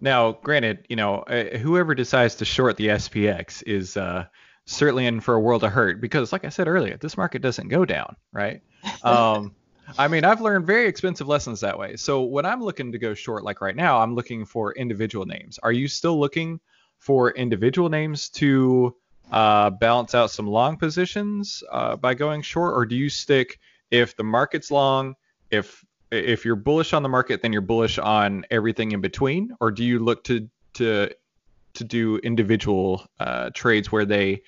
now, 0.00 0.32
granted, 0.32 0.86
you 0.88 0.96
know, 0.96 1.20
uh, 1.22 1.56
whoever 1.56 1.94
decides 1.94 2.36
to 2.36 2.44
short 2.44 2.76
the 2.76 2.88
SPX 2.88 3.62
is 3.66 3.96
uh, 3.96 4.26
certainly 4.66 5.06
in 5.06 5.20
for 5.20 5.34
a 5.34 5.40
world 5.40 5.64
of 5.64 5.72
hurt 5.72 6.00
because, 6.00 6.32
like 6.32 6.44
I 6.44 6.50
said 6.50 6.68
earlier, 6.68 6.96
this 6.98 7.16
market 7.16 7.40
doesn't 7.42 7.68
go 7.68 7.84
down, 7.84 8.16
right? 8.32 8.62
Um, 9.02 9.54
I 9.98 10.08
mean, 10.08 10.24
I've 10.24 10.40
learned 10.40 10.66
very 10.66 10.86
expensive 10.86 11.28
lessons 11.28 11.60
that 11.60 11.78
way. 11.78 11.96
So 11.96 12.22
when 12.22 12.44
I'm 12.44 12.62
looking 12.62 12.92
to 12.92 12.98
go 12.98 13.14
short, 13.14 13.44
like 13.44 13.60
right 13.60 13.76
now, 13.76 14.00
I'm 14.00 14.14
looking 14.14 14.44
for 14.44 14.72
individual 14.72 15.26
names. 15.26 15.58
Are 15.62 15.72
you 15.72 15.88
still 15.88 16.18
looking 16.18 16.60
for 16.98 17.30
individual 17.30 17.88
names 17.88 18.28
to 18.30 18.96
uh, 19.30 19.70
balance 19.70 20.14
out 20.14 20.30
some 20.30 20.46
long 20.46 20.76
positions 20.76 21.62
uh, 21.70 21.96
by 21.96 22.14
going 22.14 22.42
short, 22.42 22.74
or 22.74 22.86
do 22.86 22.96
you 22.96 23.08
stick 23.08 23.58
if 23.90 24.16
the 24.16 24.24
market's 24.24 24.70
long, 24.70 25.14
if 25.50 25.84
if 26.10 26.44
you're 26.44 26.56
bullish 26.56 26.92
on 26.92 27.02
the 27.02 27.08
market, 27.08 27.42
then 27.42 27.52
you're 27.52 27.62
bullish 27.62 27.98
on 27.98 28.44
everything 28.50 28.92
in 28.92 29.00
between, 29.00 29.50
or 29.60 29.70
do 29.70 29.84
you 29.84 29.98
look 29.98 30.24
to 30.24 30.48
to 30.74 31.10
to 31.74 31.84
do 31.84 32.18
individual 32.18 33.06
uh, 33.20 33.50
trades 33.52 33.90
where 33.90 34.04
they 34.04 34.42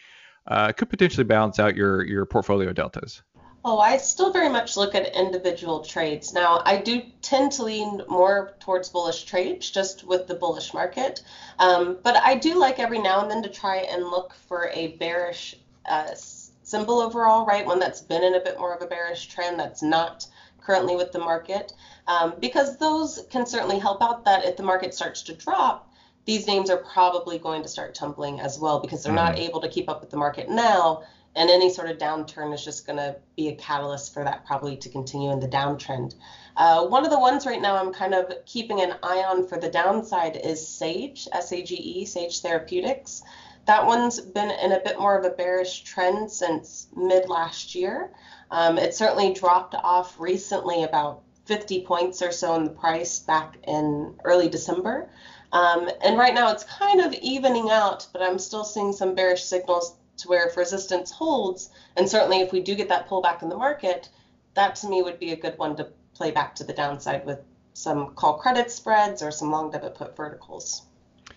uh, 0.47 0.73
could 0.73 0.89
potentially 0.89 1.25
balance 1.25 1.59
out 1.59 1.77
your 1.77 2.05
your 2.05 2.25
portfolio 2.25 2.73
deltas? 2.73 3.23
Oh, 3.71 3.81
I 3.81 3.99
still 3.99 4.33
very 4.33 4.49
much 4.49 4.79
look 4.79 4.95
at 4.95 5.15
individual 5.15 5.81
trades. 5.85 6.33
Now, 6.33 6.63
I 6.65 6.79
do 6.79 7.03
tend 7.21 7.53
to 7.53 7.65
lean 7.65 8.01
more 8.09 8.55
towards 8.61 8.89
bullish 8.89 9.25
trades 9.25 9.71
just 9.71 10.05
with 10.05 10.27
the 10.27 10.35
bullish 10.35 10.73
market. 10.73 11.23
Um, 11.59 11.99
but 12.03 12.17
I 12.17 12.37
do 12.37 12.55
like 12.55 12.79
every 12.79 12.99
now 12.99 13.21
and 13.21 13.31
then 13.31 13.43
to 13.43 13.51
try 13.51 13.81
and 13.81 14.05
look 14.05 14.33
for 14.49 14.71
a 14.73 14.97
bearish 14.97 15.55
uh, 15.85 16.15
symbol 16.63 16.99
overall, 16.99 17.45
right? 17.45 17.67
One 17.67 17.79
that's 17.79 18.01
been 18.01 18.25
in 18.25 18.37
a 18.37 18.41
bit 18.41 18.59
more 18.59 18.73
of 18.73 18.81
a 18.81 18.87
bearish 18.87 19.27
trend 19.27 19.61
that's 19.61 19.83
not 19.83 20.27
currently 20.63 20.97
with 20.97 21.13
the 21.13 21.19
market. 21.19 21.75
Um, 22.07 22.37
because 22.41 22.79
those 22.79 23.27
can 23.29 23.45
certainly 23.45 23.79
help 23.79 24.01
out 24.01 24.25
that 24.25 24.47
if 24.47 24.57
the 24.57 24.63
market 24.63 24.95
starts 24.95 25.21
to 25.25 25.35
drop, 25.35 25.93
these 26.25 26.47
names 26.47 26.71
are 26.71 26.79
probably 26.79 27.39
going 27.39 27.61
to 27.65 27.69
start 27.69 27.95
tumbling 27.95 28.41
as 28.41 28.59
well 28.59 28.81
because 28.81 29.03
they're 29.03 29.13
mm-hmm. 29.13 29.35
not 29.35 29.39
able 29.39 29.61
to 29.61 29.69
keep 29.69 29.91
up 29.91 30.01
with 30.01 30.09
the 30.09 30.17
market 30.17 30.49
now 30.49 31.03
and 31.37 31.51
any 31.51 31.71
sort 31.71 31.89
of 31.89 31.99
downturn 31.99 32.53
is 32.53 32.65
just 32.65 32.87
going 32.87 32.99
to 32.99 33.17
be 33.37 33.49
a 33.49 33.55
catalyst 33.55 34.13
for 34.13 34.25
that 34.25 34.45
probably 34.45 34.77
to 34.77 34.89
continue 34.89 35.31
in 35.31 35.41
the 35.41 35.49
downtrend. 35.49 36.15
Uh, 36.57 36.87
one 36.87 37.05
of 37.05 37.11
the 37.11 37.19
ones 37.19 37.47
right 37.47 37.63
now 37.63 37.77
I'm 37.77 37.93
kind 37.93 38.15
of 38.15 38.33
keeping 38.45 38.81
an 38.81 38.95
eye 39.03 39.25
on 39.27 39.47
for 39.47 39.59
the 39.59 39.69
downside 39.69 40.37
is 40.37 40.67
Sage, 40.67 41.29
S 41.33 41.53
A 41.53 41.63
G 41.63 41.75
E, 41.77 42.05
Sage 42.05 42.41
Therapeutics. 42.41 43.23
that 43.67 43.87
one's 43.87 44.19
been 44.21 44.51
in 44.51 44.73
a 44.73 44.81
bit 44.81 44.99
more 44.99 45.17
of 45.17 45.25
a 45.25 45.31
bearish 45.31 45.83
trend 45.83 46.31
since 46.31 46.89
mid 46.97 47.29
last 47.29 47.75
year. 47.75 48.11
Um, 48.51 48.79
it 48.79 48.95
certainly 48.95 49.33
dropped 49.35 49.75
off 49.75 50.19
recently 50.19 50.85
about 50.85 51.23
50 51.45 51.83
points 51.83 52.23
or 52.23 52.33
so 52.33 52.55
in 52.57 52.65
the 52.65 52.71
price 52.71 53.19
back 53.19 53.59
in 53.67 54.15
early 54.25 54.49
December. 54.49 55.09
Um, 55.53 55.89
and 56.03 56.19
right 56.19 56.35
now 56.35 56.51
it's 56.53 56.65
kind 56.65 57.01
of 57.01 57.15
evening 57.15 57.71
out, 57.71 58.07
but 58.13 58.23
I'm 58.23 58.39
still 58.39 58.65
seeing 58.65 58.93
some 58.93 59.15
bearish 59.15 59.45
signals 59.45 59.95
to 60.19 60.29
where 60.29 60.49
if 60.49 60.57
resistance 60.57 61.11
holds, 61.11 61.71
and 61.97 62.09
certainly 62.09 62.41
if 62.41 62.53
we 62.53 62.61
do 62.61 62.75
get 62.75 62.89
that 62.89 63.09
pullback 63.09 63.43
in 63.43 63.49
the 63.49 63.57
market, 63.57 64.09
that 64.55 64.77
to 64.77 64.89
me 64.89 65.03
would 65.03 65.19
be 65.19 65.33
a 65.33 65.37
good 65.37 65.57
one 65.59 65.77
to 65.77 65.89
play 66.15 66.31
back 66.31 66.55
to 66.57 66.65
the 66.65 66.73
downside 66.73 67.25
with 67.25 67.41
some 67.73 68.15
call 68.15 68.39
credit 68.39 68.71
spreads 68.71 69.23
or 69.23 69.31
some 69.31 69.51
long 69.51 69.71
debit 69.71 69.95
put 69.95 70.17
verticals. 70.17 70.83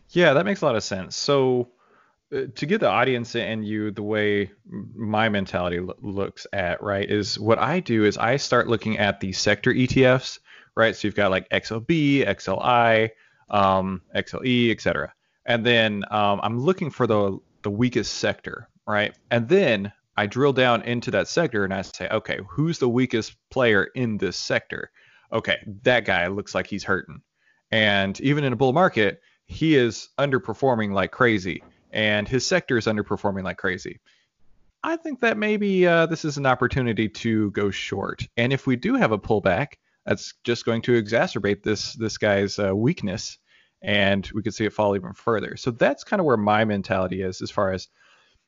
Yeah, 0.09 0.33
that 0.33 0.45
makes 0.45 0.61
a 0.61 0.65
lot 0.65 0.75
of 0.75 0.83
sense. 0.83 1.15
So 1.15 1.69
uh, 2.33 2.43
to 2.55 2.65
give 2.65 2.79
the 2.79 2.87
audience 2.87 3.35
and 3.35 3.65
you 3.65 3.91
the 3.91 4.01
way 4.01 4.51
my 4.65 5.29
mentality 5.29 5.79
lo- 5.79 5.95
looks 6.01 6.47
at 6.51 6.81
right 6.81 7.09
is 7.09 7.39
what 7.39 7.59
I 7.59 7.79
do 7.79 8.05
is 8.05 8.17
I 8.17 8.37
start 8.37 8.67
looking 8.67 8.97
at 8.97 9.19
the 9.19 9.33
sector 9.33 9.71
ETFs, 9.73 10.39
right? 10.75 10.95
So 10.95 11.07
you've 11.07 11.15
got 11.15 11.31
like 11.31 11.47
XLB, 11.49 12.25
XLI, 12.25 13.09
um, 13.49 14.01
XLE, 14.15 14.71
etc. 14.71 15.13
And 15.45 15.65
then 15.65 16.03
um, 16.09 16.39
I'm 16.41 16.59
looking 16.59 16.89
for 16.89 17.05
the 17.05 17.37
the 17.63 17.71
weakest 17.71 18.15
sector, 18.15 18.67
right? 18.87 19.15
And 19.29 19.47
then 19.47 19.91
I 20.17 20.27
drill 20.27 20.53
down 20.53 20.81
into 20.83 21.11
that 21.11 21.27
sector 21.27 21.63
and 21.63 21.73
I 21.73 21.81
say, 21.81 22.07
okay, 22.09 22.39
who's 22.49 22.79
the 22.79 22.89
weakest 22.89 23.35
player 23.49 23.85
in 23.95 24.17
this 24.17 24.37
sector? 24.37 24.91
Okay, 25.31 25.57
that 25.83 26.05
guy 26.05 26.27
looks 26.27 26.53
like 26.53 26.67
he's 26.67 26.83
hurting. 26.83 27.21
And 27.71 28.19
even 28.21 28.43
in 28.43 28.53
a 28.53 28.57
bull 28.57 28.73
market, 28.73 29.21
he 29.45 29.75
is 29.75 30.09
underperforming 30.17 30.93
like 30.93 31.11
crazy, 31.11 31.63
and 31.91 32.27
his 32.27 32.45
sector 32.45 32.77
is 32.77 32.85
underperforming 32.85 33.43
like 33.43 33.57
crazy. 33.57 33.99
I 34.83 34.95
think 34.95 35.19
that 35.19 35.37
maybe 35.37 35.85
uh, 35.85 36.05
this 36.07 36.25
is 36.25 36.37
an 36.37 36.45
opportunity 36.45 37.07
to 37.07 37.51
go 37.51 37.69
short. 37.69 38.27
And 38.37 38.51
if 38.51 38.65
we 38.65 38.75
do 38.75 38.95
have 38.95 39.11
a 39.11 39.19
pullback, 39.19 39.73
that's 40.05 40.33
just 40.43 40.65
going 40.65 40.81
to 40.83 41.01
exacerbate 41.01 41.63
this 41.63 41.93
this 41.93 42.17
guy's 42.17 42.59
uh, 42.59 42.75
weakness, 42.75 43.37
and 43.81 44.29
we 44.33 44.41
could 44.41 44.53
see 44.53 44.65
it 44.65 44.73
fall 44.73 44.95
even 44.95 45.13
further. 45.13 45.55
So 45.55 45.71
that's 45.71 46.03
kind 46.03 46.19
of 46.19 46.25
where 46.25 46.37
my 46.37 46.65
mentality 46.65 47.21
is, 47.21 47.41
as 47.41 47.51
far 47.51 47.71
as 47.71 47.87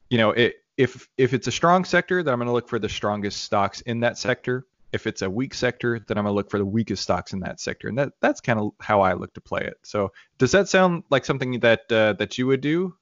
you 0.09 0.17
know, 0.17 0.31
it, 0.31 0.55
if 0.77 1.07
if 1.17 1.33
it's 1.33 1.47
a 1.47 1.51
strong 1.51 1.85
sector, 1.85 2.23
then 2.23 2.33
I'm 2.33 2.39
going 2.39 2.47
to 2.47 2.53
look 2.53 2.69
for 2.69 2.79
the 2.79 2.89
strongest 2.89 3.41
stocks 3.41 3.81
in 3.81 3.99
that 4.01 4.17
sector. 4.17 4.65
If 4.91 5.07
it's 5.07 5.23
a 5.23 5.29
weak 5.29 5.53
sector, 5.55 5.99
then 5.99 6.17
I'm 6.17 6.23
going 6.23 6.33
to 6.33 6.35
look 6.35 6.51
for 6.51 6.59
the 6.59 6.65
weakest 6.65 7.03
stocks 7.03 7.33
in 7.33 7.39
that 7.41 7.59
sector, 7.59 7.87
and 7.87 7.97
that 7.97 8.13
that's 8.19 8.41
kind 8.41 8.59
of 8.59 8.71
how 8.79 9.01
I 9.01 9.13
look 9.13 9.33
to 9.33 9.41
play 9.41 9.61
it. 9.61 9.77
So 9.83 10.11
does 10.37 10.51
that 10.51 10.69
sound 10.69 11.03
like 11.09 11.25
something 11.25 11.59
that 11.61 11.91
uh, 11.91 12.13
that 12.13 12.37
you 12.37 12.47
would 12.47 12.61
do? 12.61 12.95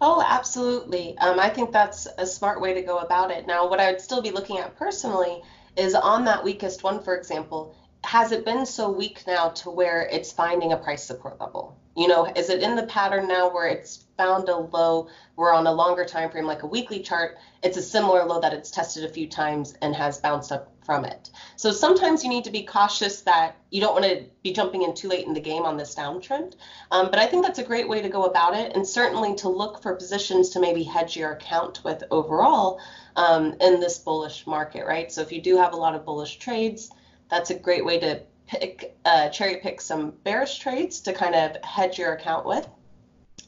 Oh, 0.00 0.24
absolutely. 0.26 1.18
Um, 1.18 1.40
I 1.40 1.50
think 1.50 1.72
that's 1.72 2.06
a 2.18 2.26
smart 2.26 2.60
way 2.60 2.74
to 2.74 2.82
go 2.82 2.98
about 2.98 3.30
it. 3.30 3.46
Now, 3.46 3.68
what 3.68 3.80
I 3.80 3.90
would 3.90 4.00
still 4.00 4.22
be 4.22 4.30
looking 4.30 4.58
at 4.58 4.76
personally 4.76 5.42
is 5.76 5.94
on 5.94 6.24
that 6.24 6.44
weakest 6.44 6.82
one, 6.82 7.02
for 7.02 7.16
example, 7.16 7.74
has 8.04 8.32
it 8.32 8.44
been 8.44 8.64
so 8.64 8.90
weak 8.90 9.24
now 9.26 9.48
to 9.50 9.70
where 9.70 10.02
it's 10.02 10.32
finding 10.32 10.72
a 10.72 10.76
price 10.76 11.04
support 11.04 11.40
level? 11.40 11.76
You 11.98 12.06
know, 12.06 12.26
is 12.36 12.48
it 12.48 12.62
in 12.62 12.76
the 12.76 12.86
pattern 12.86 13.26
now 13.26 13.50
where 13.50 13.66
it's 13.66 14.04
found 14.16 14.48
a 14.48 14.56
low, 14.56 15.08
where 15.34 15.52
on 15.52 15.66
a 15.66 15.72
longer 15.72 16.04
time 16.04 16.30
frame, 16.30 16.46
like 16.46 16.62
a 16.62 16.66
weekly 16.66 17.00
chart, 17.00 17.38
it's 17.64 17.76
a 17.76 17.82
similar 17.82 18.24
low 18.24 18.40
that 18.40 18.52
it's 18.52 18.70
tested 18.70 19.02
a 19.02 19.08
few 19.08 19.26
times 19.26 19.74
and 19.82 19.96
has 19.96 20.20
bounced 20.20 20.52
up 20.52 20.72
from 20.84 21.04
it. 21.04 21.30
So 21.56 21.72
sometimes 21.72 22.22
you 22.22 22.30
need 22.30 22.44
to 22.44 22.52
be 22.52 22.62
cautious 22.62 23.22
that 23.22 23.56
you 23.70 23.80
don't 23.80 23.94
want 23.94 24.04
to 24.04 24.24
be 24.44 24.52
jumping 24.52 24.82
in 24.82 24.94
too 24.94 25.08
late 25.08 25.26
in 25.26 25.34
the 25.34 25.40
game 25.40 25.64
on 25.64 25.76
this 25.76 25.92
downtrend. 25.96 26.54
Um, 26.92 27.10
but 27.10 27.18
I 27.18 27.26
think 27.26 27.44
that's 27.44 27.58
a 27.58 27.64
great 27.64 27.88
way 27.88 28.00
to 28.00 28.08
go 28.08 28.26
about 28.26 28.54
it, 28.54 28.76
and 28.76 28.86
certainly 28.86 29.34
to 29.34 29.48
look 29.48 29.82
for 29.82 29.96
positions 29.96 30.50
to 30.50 30.60
maybe 30.60 30.84
hedge 30.84 31.16
your 31.16 31.32
account 31.32 31.82
with 31.82 32.04
overall 32.12 32.80
um, 33.16 33.56
in 33.60 33.80
this 33.80 33.98
bullish 33.98 34.46
market, 34.46 34.86
right? 34.86 35.10
So 35.10 35.20
if 35.20 35.32
you 35.32 35.42
do 35.42 35.56
have 35.56 35.72
a 35.72 35.76
lot 35.76 35.96
of 35.96 36.04
bullish 36.04 36.38
trades, 36.38 36.90
that's 37.28 37.50
a 37.50 37.58
great 37.58 37.84
way 37.84 37.98
to 37.98 38.22
pick 38.48 38.96
uh, 39.04 39.28
cherry 39.28 39.56
pick 39.56 39.80
some 39.80 40.12
bearish 40.24 40.58
trades 40.58 41.00
to 41.02 41.12
kind 41.12 41.34
of 41.34 41.62
hedge 41.62 41.98
your 41.98 42.14
account 42.14 42.46
with. 42.46 42.66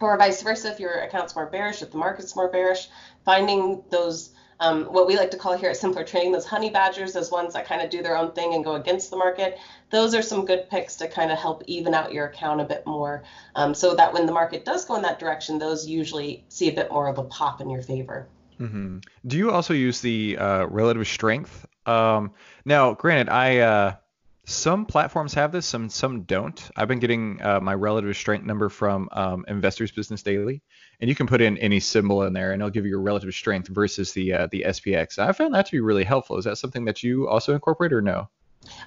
Or 0.01 0.17
vice 0.17 0.43
versa 0.43 0.71
if 0.71 0.81
your 0.81 1.01
account's 1.01 1.35
more 1.35 1.47
bearish 1.47 1.83
if 1.83 1.91
the 1.91 1.99
market's 1.99 2.37
more 2.37 2.49
bearish 2.49 2.89
finding 3.25 3.83
those 3.91 4.31
um, 4.61 4.85
what 4.85 5.07
we 5.07 5.17
like 5.17 5.31
to 5.31 5.39
call 5.39 5.57
here 5.57 5.71
at 5.71 5.77
simpler 5.77 6.05
trading 6.05 6.33
those 6.33 6.47
honey 6.47 6.71
badgers 6.71 7.13
those 7.13 7.31
ones 7.31 7.53
that 7.53 7.67
kind 7.67 7.83
of 7.83 7.91
do 7.91 8.03
their 8.03 8.17
own 8.17 8.33
thing 8.33 8.55
and 8.55 8.65
go 8.65 8.77
against 8.77 9.11
the 9.11 9.17
market 9.17 9.59
those 9.91 10.15
are 10.15 10.23
some 10.23 10.47
good 10.47 10.71
picks 10.71 10.97
to 10.97 11.09
kind 11.09 11.31
of 11.31 11.39
help 11.39 11.65
even 11.67 11.93
out 11.93 12.13
your 12.13 12.27
account 12.27 12.61
a 12.61 12.65
bit 12.65 12.87
more. 12.87 13.25
Um, 13.57 13.75
so 13.75 13.95
that 13.95 14.13
when 14.13 14.25
the 14.25 14.33
market 14.33 14.65
does 14.65 14.85
go 14.85 14.97
in 14.97 15.03
that 15.03 15.19
direction 15.19 15.59
those 15.59 15.87
usually 15.87 16.45
see 16.49 16.71
a 16.71 16.73
bit 16.73 16.91
more 16.91 17.09
of 17.09 17.19
a 17.19 17.25
pop 17.25 17.61
in 17.61 17.69
your 17.69 17.83
favor. 17.83 18.29
Mm-hmm. 18.59 18.99
do 19.27 19.39
you 19.39 19.51
also 19.51 19.73
use 19.73 20.03
the 20.03 20.37
uh, 20.37 20.67
relative 20.67 21.07
strength? 21.07 21.65
Um, 21.87 22.33
now, 22.67 22.93
granted, 22.93 23.31
I 23.31 23.59
uh, 23.59 23.95
some 24.45 24.87
platforms 24.87 25.35
have 25.35 25.53
this, 25.53 25.67
some 25.67 25.89
some 25.89 26.23
don't. 26.23 26.71
I've 26.77 26.89
been 26.89 26.99
getting 26.99 27.41
uh, 27.43 27.61
my 27.61 27.75
relative 27.75 28.17
strength 28.17 28.45
number 28.45 28.69
from 28.69 29.09
um, 29.13 29.45
Investors 29.49 29.93
Business 29.93 30.23
Daily, 30.23 30.63
and 31.01 31.09
you 31.09 31.15
can 31.15 31.27
put 31.27 31.41
in 31.41 31.59
any 31.59 31.81
symbol 31.81 32.23
in 32.25 32.33
there, 32.33 32.53
and 32.53 32.61
it'll 32.61 32.71
give 32.71 32.85
you 32.85 32.91
your 32.91 33.03
relative 33.03 33.33
strength 33.33 33.69
versus 33.69 34.13
the 34.13 34.33
uh, 34.33 34.49
the 34.51 34.65
SPX. 34.67 35.19
I 35.19 35.33
found 35.33 35.55
that 35.55 35.67
to 35.67 35.73
be 35.73 35.81
really 35.81 36.05
helpful. 36.05 36.39
Is 36.39 36.45
that 36.45 36.59
something 36.59 36.85
that 36.87 37.03
you 37.03 37.29
also 37.29 37.55
incorporate, 37.55 37.93
or 37.93 38.03
no? 38.03 38.29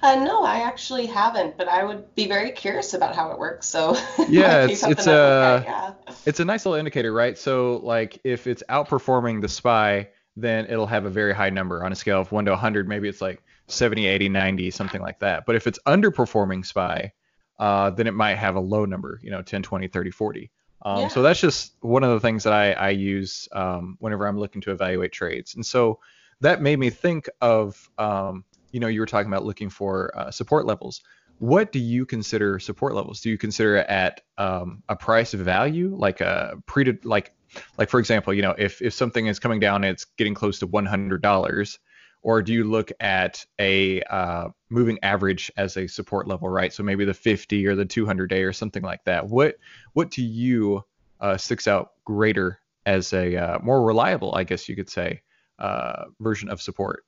Uh, 0.02 0.16
no, 0.16 0.44
I 0.44 0.60
actually 0.60 1.06
haven't, 1.06 1.56
but 1.56 1.68
I 1.68 1.82
would 1.82 2.14
be 2.14 2.28
very 2.28 2.52
curious 2.52 2.94
about 2.94 3.16
how 3.16 3.30
it 3.32 3.38
works. 3.38 3.66
So 3.66 3.96
yeah, 4.28 4.66
it's 4.66 4.84
it's 4.84 5.06
a 5.06 5.62
yeah. 5.64 5.92
it's 6.26 6.40
a 6.40 6.44
nice 6.44 6.64
little 6.64 6.78
indicator, 6.78 7.12
right? 7.12 7.36
So 7.36 7.80
like 7.82 8.20
if 8.24 8.46
it's 8.46 8.62
outperforming 8.68 9.40
the 9.40 9.48
SPY, 9.48 10.08
then 10.36 10.66
it'll 10.66 10.86
have 10.86 11.04
a 11.04 11.10
very 11.10 11.34
high 11.34 11.50
number 11.50 11.84
on 11.84 11.92
a 11.92 11.96
scale 11.96 12.20
of 12.20 12.32
1 12.32 12.44
to 12.46 12.50
100. 12.52 12.88
Maybe 12.88 13.08
it's 13.08 13.20
like 13.20 13.42
70, 13.66 14.06
80, 14.06 14.28
90, 14.28 14.70
something 14.70 15.00
like 15.00 15.20
that. 15.20 15.46
But 15.46 15.56
if 15.56 15.66
it's 15.66 15.78
underperforming 15.86 16.66
SPY, 16.66 17.12
uh, 17.58 17.90
then 17.90 18.06
it 18.06 18.14
might 18.14 18.36
have 18.36 18.56
a 18.56 18.60
low 18.60 18.84
number, 18.84 19.20
you 19.22 19.30
know, 19.30 19.42
10, 19.42 19.62
20, 19.62 19.88
30, 19.88 20.10
40. 20.10 20.50
Um, 20.82 21.00
yeah. 21.02 21.08
So 21.08 21.22
that's 21.22 21.40
just 21.40 21.76
one 21.80 22.04
of 22.04 22.10
the 22.10 22.20
things 22.20 22.44
that 22.44 22.52
I, 22.52 22.72
I 22.72 22.90
use 22.90 23.48
um, 23.52 23.96
whenever 24.00 24.26
I'm 24.26 24.38
looking 24.38 24.60
to 24.62 24.70
evaluate 24.72 25.12
trades. 25.12 25.54
And 25.54 25.64
so 25.64 25.98
that 26.40 26.60
made 26.60 26.78
me 26.78 26.90
think 26.90 27.28
of, 27.40 27.88
um, 27.96 28.44
you 28.70 28.80
know, 28.80 28.88
you 28.88 29.00
were 29.00 29.06
talking 29.06 29.32
about 29.32 29.44
looking 29.44 29.70
for 29.70 30.12
uh, 30.18 30.30
support 30.30 30.66
levels. 30.66 31.00
What 31.38 31.72
do 31.72 31.78
you 31.78 32.06
consider 32.06 32.58
support 32.58 32.94
levels? 32.94 33.20
Do 33.20 33.30
you 33.30 33.38
consider 33.38 33.76
it 33.76 33.86
at 33.88 34.20
um, 34.36 34.82
a 34.88 34.96
price 34.96 35.34
of 35.34 35.40
value, 35.40 35.94
like 35.96 36.20
a 36.20 36.56
pre, 36.66 36.98
like 37.02 37.32
like 37.78 37.88
for 37.88 38.00
example, 38.00 38.34
you 38.34 38.42
know, 38.42 38.54
if 38.56 38.82
if 38.82 38.94
something 38.94 39.26
is 39.26 39.38
coming 39.38 39.60
down 39.60 39.84
it's 39.84 40.04
getting 40.04 40.34
close 40.34 40.58
to 40.60 40.66
$100, 40.66 41.78
or 42.24 42.40
do 42.42 42.54
you 42.54 42.64
look 42.64 42.90
at 43.00 43.44
a 43.60 44.02
uh, 44.04 44.48
moving 44.70 44.98
average 45.02 45.52
as 45.58 45.76
a 45.76 45.86
support 45.86 46.26
level, 46.26 46.48
right? 46.48 46.72
So 46.72 46.82
maybe 46.82 47.04
the 47.04 47.14
50 47.14 47.66
or 47.66 47.76
the 47.76 47.84
200 47.84 48.28
day 48.28 48.42
or 48.42 48.52
something 48.52 48.82
like 48.82 49.04
that. 49.04 49.28
What 49.28 49.56
what 49.92 50.10
to 50.12 50.22
you 50.22 50.82
uh, 51.20 51.36
sticks 51.36 51.68
out 51.68 51.92
greater 52.04 52.58
as 52.86 53.12
a 53.12 53.36
uh, 53.36 53.58
more 53.60 53.84
reliable, 53.84 54.34
I 54.34 54.44
guess 54.44 54.68
you 54.68 54.74
could 54.74 54.90
say, 54.90 55.22
uh, 55.58 56.06
version 56.18 56.48
of 56.48 56.60
support? 56.60 57.04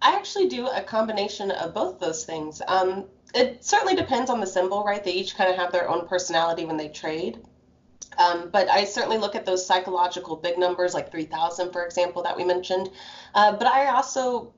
I 0.00 0.14
actually 0.16 0.48
do 0.48 0.66
a 0.66 0.82
combination 0.82 1.50
of 1.50 1.74
both 1.74 2.00
those 2.00 2.24
things. 2.24 2.62
Um, 2.66 3.04
it 3.34 3.64
certainly 3.64 3.94
depends 3.94 4.30
on 4.30 4.40
the 4.40 4.46
symbol, 4.46 4.82
right? 4.82 5.04
They 5.04 5.12
each 5.12 5.36
kind 5.36 5.50
of 5.50 5.56
have 5.56 5.72
their 5.72 5.90
own 5.90 6.08
personality 6.08 6.64
when 6.64 6.78
they 6.78 6.88
trade. 6.88 7.38
Um, 8.18 8.50
but 8.50 8.68
I 8.68 8.84
certainly 8.84 9.18
look 9.18 9.34
at 9.34 9.44
those 9.44 9.64
psychological 9.66 10.36
big 10.36 10.58
numbers 10.58 10.94
like 10.94 11.10
3,000, 11.10 11.72
for 11.72 11.84
example, 11.84 12.22
that 12.22 12.36
we 12.36 12.44
mentioned. 12.44 12.90
Uh, 13.34 13.52
but 13.52 13.66
I 13.66 13.88
also 13.88 14.54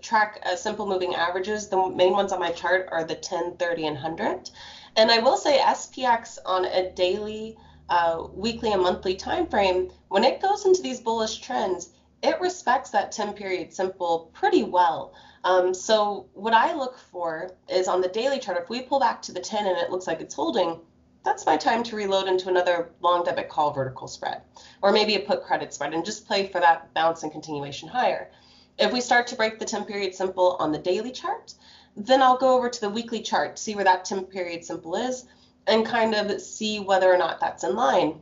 track 0.00 0.40
uh, 0.44 0.56
simple 0.56 0.86
moving 0.86 1.14
averages. 1.14 1.68
The 1.68 1.88
main 1.90 2.12
ones 2.12 2.32
on 2.32 2.40
my 2.40 2.52
chart 2.52 2.88
are 2.90 3.04
the 3.04 3.14
10, 3.14 3.56
30, 3.56 3.86
and 3.86 3.96
100. 3.96 4.50
And 4.96 5.10
I 5.10 5.18
will 5.18 5.36
say 5.36 5.58
SPX 5.58 6.38
on 6.44 6.64
a 6.66 6.90
daily, 6.92 7.56
uh, 7.88 8.24
weekly, 8.32 8.72
and 8.72 8.82
monthly 8.82 9.14
time 9.14 9.46
frame, 9.46 9.90
when 10.08 10.24
it 10.24 10.40
goes 10.40 10.66
into 10.66 10.82
these 10.82 11.00
bullish 11.00 11.40
trends, 11.40 11.90
it 12.22 12.40
respects 12.40 12.90
that 12.90 13.10
10 13.10 13.32
period 13.32 13.72
simple 13.72 14.30
pretty 14.32 14.62
well. 14.62 15.14
Um, 15.44 15.74
so 15.74 16.28
what 16.34 16.54
I 16.54 16.74
look 16.74 16.98
for 16.98 17.50
is 17.68 17.88
on 17.88 18.00
the 18.00 18.08
daily 18.08 18.38
chart, 18.38 18.58
if 18.62 18.68
we 18.68 18.82
pull 18.82 19.00
back 19.00 19.22
to 19.22 19.32
the 19.32 19.40
10 19.40 19.66
and 19.66 19.76
it 19.78 19.90
looks 19.90 20.06
like 20.06 20.20
it's 20.20 20.34
holding, 20.34 20.78
that's 21.24 21.46
my 21.46 21.56
time 21.56 21.82
to 21.84 21.96
reload 21.96 22.28
into 22.28 22.48
another 22.48 22.90
long 23.00 23.24
debit 23.24 23.48
call 23.48 23.72
vertical 23.72 24.08
spread, 24.08 24.42
or 24.82 24.92
maybe 24.92 25.14
a 25.14 25.20
put 25.20 25.44
credit 25.44 25.72
spread, 25.72 25.94
and 25.94 26.04
just 26.04 26.26
play 26.26 26.48
for 26.48 26.60
that 26.60 26.92
bounce 26.94 27.22
and 27.22 27.32
continuation 27.32 27.88
higher. 27.88 28.30
If 28.78 28.92
we 28.92 29.00
start 29.00 29.26
to 29.28 29.36
break 29.36 29.58
the 29.58 29.64
10 29.64 29.84
period 29.84 30.14
simple 30.14 30.56
on 30.58 30.72
the 30.72 30.78
daily 30.78 31.12
chart, 31.12 31.54
then 31.96 32.22
I'll 32.22 32.38
go 32.38 32.56
over 32.56 32.68
to 32.68 32.80
the 32.80 32.90
weekly 32.90 33.20
chart, 33.20 33.58
see 33.58 33.74
where 33.74 33.84
that 33.84 34.04
10 34.04 34.24
period 34.24 34.64
simple 34.64 34.96
is, 34.96 35.26
and 35.66 35.86
kind 35.86 36.14
of 36.14 36.40
see 36.40 36.80
whether 36.80 37.12
or 37.12 37.18
not 37.18 37.38
that's 37.38 37.64
in 37.64 37.76
line. 37.76 38.20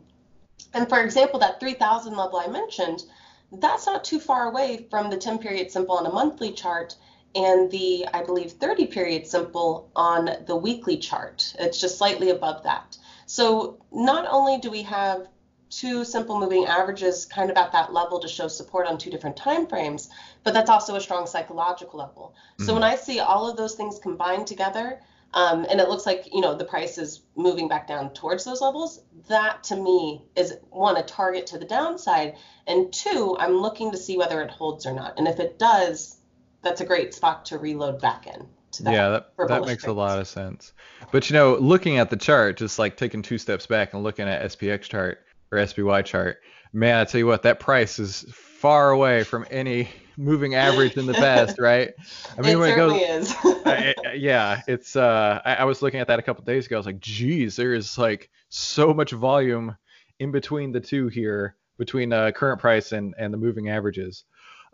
And 0.75 0.89
for 0.89 1.01
example, 1.01 1.41
that 1.41 1.61
3000 1.61 2.17
level 2.17 2.39
I 2.39 2.49
mentioned, 2.49 3.05
that's 3.53 3.87
not 3.87 4.05
too 4.05 4.21
far 4.21 4.49
away 4.49 4.87
from 4.91 5.11
the 5.11 5.17
10 5.17 5.39
period 5.39 5.71
simple 5.71 5.97
on 5.97 6.07
a 6.07 6.13
monthly 6.13 6.53
chart 6.53 6.97
and 7.35 7.71
the, 7.71 8.07
I 8.13 8.23
believe, 8.23 8.53
30 8.53 8.87
period 8.87 9.27
simple 9.27 9.91
on 9.95 10.31
the 10.47 10.57
weekly 10.57 10.99
chart. 10.99 11.55
It's 11.59 11.81
just 11.81 11.99
slightly 11.99 12.31
above 12.31 12.65
that. 12.65 12.97
So 13.27 13.79
not 13.93 14.27
only 14.29 14.59
do 14.59 14.71
we 14.71 14.83
have 14.85 15.29
two 15.71 16.05
simple 16.05 16.39
moving 16.39 16.67
averages 16.67 17.27
kind 17.27 17.51
of 17.51 17.57
at 17.57 17.73
that 17.73 17.93
level 17.93 18.19
to 18.21 18.29
show 18.29 18.49
support 18.49 18.87
on 18.87 18.99
two 18.99 19.11
different 19.11 19.37
time 19.37 19.67
frames, 19.67 20.09
but 20.45 20.53
that's 20.55 20.71
also 20.71 20.97
a 20.97 21.01
strong 21.01 21.27
psychological 21.27 21.99
level. 21.99 22.35
So 22.59 22.73
Mm-hmm. 22.73 22.75
when 22.75 22.83
I 22.85 22.97
see 22.97 23.21
all 23.21 23.49
of 23.49 23.57
those 23.57 23.75
things 23.77 23.99
combined 24.01 24.47
together, 24.49 25.01
um, 25.33 25.65
and 25.71 25.81
it 25.81 25.89
looks 25.89 26.07
like 26.07 26.29
you 26.33 26.41
know 26.41 26.57
the 26.57 26.65
price 26.65 26.99
is 26.99 27.23
moving 27.37 27.69
back 27.69 27.87
down 27.87 28.13
towards 28.15 28.45
those 28.45 28.61
levels, 28.61 29.01
that 29.29 29.63
to 29.65 29.77
me 29.77 30.25
is 30.37 30.55
one 30.71 30.97
a 30.97 31.03
target 31.05 31.47
to 31.49 31.59
the 31.59 31.65
downside, 31.65 32.35
and 32.67 32.93
two 32.93 33.37
I'm 33.39 33.55
looking 33.59 33.93
to 33.93 33.99
see 33.99 34.17
whether 34.17 34.43
it 34.43 34.51
holds 34.51 34.87
or 34.87 34.93
not, 34.93 35.19
and 35.19 35.29
if 35.29 35.39
it 35.39 35.59
does, 35.59 36.20
that's 36.63 36.81
a 36.81 36.85
great 36.85 37.15
spot 37.15 37.45
to 37.47 37.59
reload 37.59 38.01
back 38.01 38.27
in. 38.27 38.47
To 38.73 38.83
that 38.85 38.93
yeah, 38.93 39.09
that, 39.09 39.49
that 39.49 39.67
makes 39.67 39.85
a 39.87 39.93
lot 39.93 40.19
of 40.21 40.29
sense. 40.29 40.73
But 41.11 41.29
you 41.29 41.35
know, 41.35 41.57
looking 41.57 41.99
at 41.99 42.09
the 42.11 42.17
chart, 42.17 42.57
just 42.57 42.79
like 42.79 42.97
taking 42.97 43.21
two 43.23 43.37
steps 43.39 43.67
back 43.67 43.95
and 43.95 44.03
looking 44.03 44.29
at 44.29 44.43
SPX 44.53 44.83
chart 44.83 45.19
or 45.51 45.67
SPY 45.67 46.03
chart, 46.03 46.39
man, 46.73 47.01
I 47.01 47.05
tell 47.05 47.19
you 47.19 47.27
what, 47.27 47.43
that 47.43 47.59
price 47.59 47.99
is 47.99 48.25
far 48.33 48.91
away 48.91 49.25
from 49.25 49.45
any 49.51 49.89
moving 50.17 50.55
average 50.55 50.97
in 50.97 51.07
the 51.07 51.15
past, 51.15 51.57
right? 51.61 51.93
I 52.39 52.43
mean, 52.43 52.53
it 52.53 52.59
when 52.59 52.71
certainly 52.77 53.01
is. 53.01 53.35
I- 53.45 53.95
I- 54.07 54.13
yeah, 54.13 54.61
it's 54.69 54.95
uh, 54.95 55.41
I, 55.45 55.57
I 55.57 55.65
was 55.65 55.83
looking 55.83 55.99
at 55.99 56.07
that 56.07 56.19
a 56.19 56.23
couple 56.23 56.45
days 56.45 56.67
ago. 56.67 56.77
I 56.77 56.79
was 56.79 56.87
like, 56.87 57.01
geez, 57.01 57.57
there 57.57 57.75
is 57.75 57.99
like 57.99 58.31
so 58.51 58.95
much 58.95 59.11
volume 59.11 59.77
in 60.21 60.31
between 60.31 60.71
the 60.71 60.81
two 60.81 61.09
here, 61.09 61.57
between 61.77 62.13
uh, 62.13 62.31
current 62.33 62.61
price 62.61 62.93
and 62.93 63.15
and 63.19 63.33
the 63.35 63.39
moving 63.39 63.69
averages. 63.69 64.25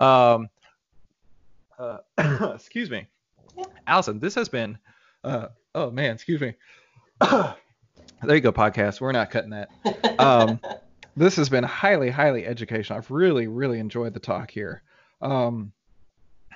Um, 0.00 0.48
uh, 1.78 1.98
excuse 2.54 2.90
me. 2.90 3.06
Allison. 3.86 4.18
This 4.18 4.34
has 4.34 4.48
been, 4.48 4.78
uh, 5.24 5.48
oh 5.74 5.90
man, 5.90 6.14
excuse 6.14 6.40
me. 6.40 6.54
there 7.20 7.54
you 8.28 8.40
go, 8.40 8.52
podcast. 8.52 9.00
We're 9.00 9.12
not 9.12 9.30
cutting 9.30 9.50
that. 9.50 9.70
Um, 10.18 10.60
this 11.16 11.36
has 11.36 11.48
been 11.48 11.64
highly, 11.64 12.10
highly 12.10 12.46
educational. 12.46 12.98
I've 12.98 13.10
really, 13.10 13.46
really 13.46 13.78
enjoyed 13.78 14.14
the 14.14 14.20
talk 14.20 14.50
here. 14.50 14.82
Um, 15.22 15.72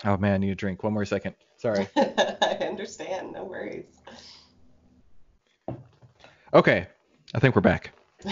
oh 0.04 0.16
man, 0.16 0.34
I 0.34 0.38
need 0.38 0.50
a 0.50 0.54
drink. 0.54 0.82
One 0.82 0.92
more 0.92 1.04
second. 1.04 1.34
Sorry. 1.56 1.88
I 1.96 2.58
understand. 2.62 3.32
No 3.32 3.44
worries. 3.44 3.86
Okay, 6.52 6.86
I 7.34 7.38
think 7.38 7.54
we're 7.54 7.62
back. 7.62 7.92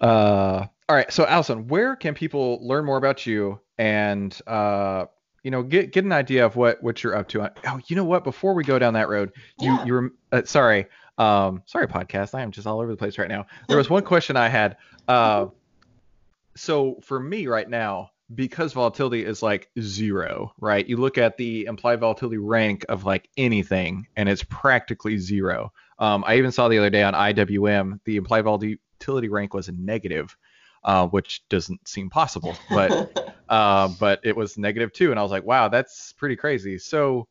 Uh, 0.00 0.66
all 0.88 0.96
right, 0.96 1.10
so 1.12 1.26
Allison, 1.26 1.66
where 1.68 1.96
can 1.96 2.14
people 2.14 2.58
learn 2.66 2.84
more 2.84 2.96
about 2.98 3.26
you 3.26 3.60
and 3.78 4.38
uh, 4.46 5.06
you 5.42 5.50
know 5.50 5.62
get 5.62 5.92
get 5.92 6.04
an 6.04 6.12
idea 6.12 6.44
of 6.44 6.56
what 6.56 6.82
what 6.82 7.02
you're 7.02 7.16
up 7.16 7.28
to? 7.28 7.50
Oh, 7.66 7.80
you 7.86 7.96
know 7.96 8.04
what? 8.04 8.24
Before 8.24 8.54
we 8.54 8.64
go 8.64 8.78
down 8.78 8.94
that 8.94 9.08
road, 9.08 9.32
you 9.60 9.70
Yeah. 9.72 9.84
you 9.84 9.94
rem- 9.94 10.14
uh, 10.32 10.42
sorry, 10.44 10.86
um, 11.18 11.62
sorry 11.66 11.86
podcast. 11.86 12.34
I 12.34 12.42
am 12.42 12.50
just 12.50 12.66
all 12.66 12.80
over 12.80 12.90
the 12.90 12.96
place 12.96 13.18
right 13.18 13.28
now. 13.28 13.46
There 13.68 13.78
was 13.78 13.88
one 13.90 14.02
question 14.04 14.36
I 14.36 14.48
had. 14.48 14.76
Uh, 15.08 15.46
so 16.56 16.98
for 17.02 17.18
me 17.18 17.46
right 17.46 17.68
now, 17.68 18.10
because 18.34 18.72
volatility 18.72 19.24
is 19.24 19.42
like 19.42 19.70
zero, 19.80 20.52
right? 20.58 20.86
You 20.86 20.96
look 20.96 21.18
at 21.18 21.36
the 21.36 21.64
implied 21.66 22.00
volatility 22.00 22.38
rank 22.38 22.84
of 22.88 23.04
like 23.04 23.28
anything, 23.36 24.06
and 24.16 24.28
it's 24.28 24.44
practically 24.44 25.18
zero. 25.18 25.72
Um, 25.98 26.24
I 26.26 26.36
even 26.36 26.52
saw 26.52 26.68
the 26.68 26.78
other 26.78 26.90
day 26.90 27.02
on 27.02 27.14
IWM, 27.14 28.00
the 28.04 28.16
implied 28.16 28.42
volatility 28.42 29.28
rank 29.28 29.52
was 29.54 29.68
a 29.68 29.72
negative, 29.72 30.36
uh, 30.84 31.06
which 31.08 31.42
doesn't 31.48 31.86
seem 31.88 32.10
possible, 32.10 32.56
but 32.70 33.34
uh, 33.48 33.88
but 33.98 34.20
it 34.22 34.36
was 34.36 34.58
negative 34.58 34.92
two, 34.92 35.10
and 35.10 35.18
I 35.18 35.22
was 35.22 35.32
like, 35.32 35.44
wow, 35.44 35.68
that's 35.68 36.12
pretty 36.12 36.36
crazy. 36.36 36.78
So 36.78 37.26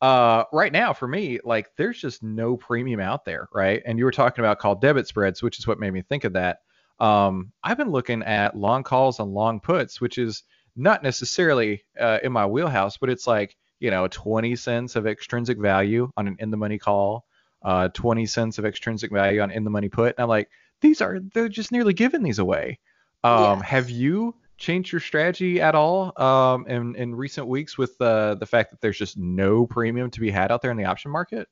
uh, 0.00 0.44
right 0.52 0.72
now 0.72 0.92
for 0.92 1.06
me, 1.06 1.38
like 1.44 1.68
there's 1.76 2.00
just 2.00 2.22
no 2.22 2.56
premium 2.56 3.00
out 3.00 3.24
there, 3.24 3.48
right? 3.52 3.82
And 3.84 3.98
you 3.98 4.04
were 4.04 4.10
talking 4.10 4.44
about 4.44 4.58
call 4.58 4.74
debit 4.74 5.06
spreads, 5.06 5.42
which 5.42 5.58
is 5.58 5.66
what 5.66 5.78
made 5.78 5.92
me 5.92 6.02
think 6.02 6.24
of 6.24 6.32
that. 6.34 6.60
Um, 6.98 7.52
I've 7.62 7.78
been 7.78 7.90
looking 7.90 8.22
at 8.22 8.56
long 8.56 8.82
calls 8.82 9.20
and 9.20 9.32
long 9.32 9.60
puts, 9.60 10.00
which 10.00 10.18
is 10.18 10.42
not 10.76 11.02
necessarily 11.02 11.84
uh, 11.98 12.18
in 12.22 12.32
my 12.32 12.46
wheelhouse, 12.46 12.96
but 12.96 13.10
it's 13.10 13.26
like 13.26 13.56
you 13.78 13.90
know 13.90 14.08
20 14.08 14.56
cents 14.56 14.96
of 14.96 15.06
extrinsic 15.06 15.58
value 15.58 16.10
on 16.16 16.28
an 16.28 16.36
in 16.38 16.50
the 16.50 16.56
money 16.56 16.78
call, 16.78 17.24
uh, 17.62 17.88
20 17.88 18.26
cents 18.26 18.58
of 18.58 18.66
extrinsic 18.66 19.12
value 19.12 19.40
on 19.40 19.50
in 19.50 19.64
the 19.64 19.70
money 19.70 19.88
put, 19.88 20.14
and 20.16 20.22
I'm 20.22 20.28
like, 20.28 20.48
these 20.80 21.00
are 21.00 21.20
they're 21.34 21.48
just 21.48 21.72
nearly 21.72 21.92
giving 21.92 22.22
these 22.22 22.38
away. 22.38 22.78
Um, 23.24 23.58
Yes. 23.58 23.68
Have 23.68 23.90
you 23.90 24.34
changed 24.58 24.92
your 24.92 25.00
strategy 25.00 25.60
at 25.60 25.74
all 25.74 26.12
um, 26.22 26.66
in 26.66 26.94
in 26.96 27.14
recent 27.14 27.46
weeks 27.46 27.78
with 27.78 28.00
uh, 28.00 28.34
the 28.36 28.46
fact 28.46 28.70
that 28.70 28.80
there's 28.80 28.98
just 28.98 29.16
no 29.16 29.66
premium 29.66 30.10
to 30.10 30.20
be 30.20 30.30
had 30.30 30.52
out 30.52 30.62
there 30.62 30.70
in 30.70 30.76
the 30.76 30.84
option 30.84 31.10
market? 31.10 31.48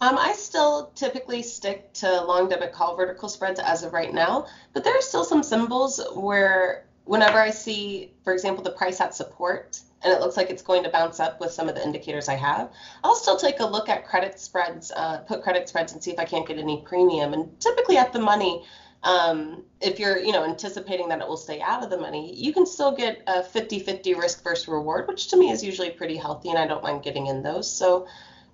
Um, 0.00 0.18
I 0.18 0.32
still 0.32 0.90
typically 0.94 1.42
stick 1.42 1.92
to 1.94 2.24
long 2.24 2.48
debit 2.48 2.72
call 2.72 2.96
vertical 2.96 3.28
spreads 3.28 3.60
as 3.60 3.84
of 3.84 3.92
right 3.92 4.12
now, 4.12 4.46
but 4.72 4.84
there 4.84 4.96
are 4.96 5.00
still 5.00 5.24
some 5.24 5.42
symbols 5.42 6.00
where 6.14 6.84
whenever 7.04 7.38
I 7.38 7.50
see, 7.50 8.12
for 8.24 8.32
example, 8.32 8.62
the 8.62 8.70
price 8.70 9.00
at 9.00 9.14
support 9.14 9.80
and 10.02 10.12
it 10.12 10.20
looks 10.20 10.36
like 10.36 10.50
it's 10.50 10.62
going 10.62 10.82
to 10.82 10.90
bounce 10.90 11.18
up 11.18 11.40
with 11.40 11.50
some 11.50 11.68
of 11.68 11.74
the 11.74 11.82
indicators 11.82 12.28
I 12.28 12.34
have, 12.34 12.70
I'll 13.02 13.14
still 13.14 13.38
take 13.38 13.60
a 13.60 13.64
look 13.64 13.88
at 13.88 14.06
credit 14.06 14.38
spreads, 14.38 14.92
uh, 14.94 15.18
put 15.18 15.42
credit 15.42 15.68
spreads 15.68 15.94
and 15.94 16.02
see 16.02 16.10
if 16.10 16.18
I 16.18 16.26
can't 16.26 16.46
get 16.46 16.58
any 16.58 16.82
premium. 16.84 17.32
And 17.32 17.58
typically 17.58 17.96
at 17.96 18.12
the 18.12 18.20
money, 18.20 18.64
um, 19.04 19.62
if 19.80 19.98
you're, 19.98 20.18
you 20.18 20.32
know, 20.32 20.44
anticipating 20.44 21.08
that 21.10 21.20
it 21.20 21.28
will 21.28 21.36
stay 21.36 21.60
out 21.60 21.84
of 21.84 21.90
the 21.90 21.98
money, 21.98 22.34
you 22.34 22.52
can 22.52 22.66
still 22.66 22.96
get 22.96 23.22
a 23.26 23.42
50-50 23.42 24.16
risk 24.16 24.42
versus 24.42 24.66
reward, 24.66 25.06
which 25.06 25.28
to 25.28 25.36
me 25.36 25.50
is 25.50 25.62
usually 25.62 25.90
pretty 25.90 26.16
healthy, 26.16 26.48
and 26.48 26.58
I 26.58 26.66
don't 26.66 26.82
mind 26.82 27.02
getting 27.02 27.26
in 27.26 27.42
those. 27.42 27.70
So 27.70 28.06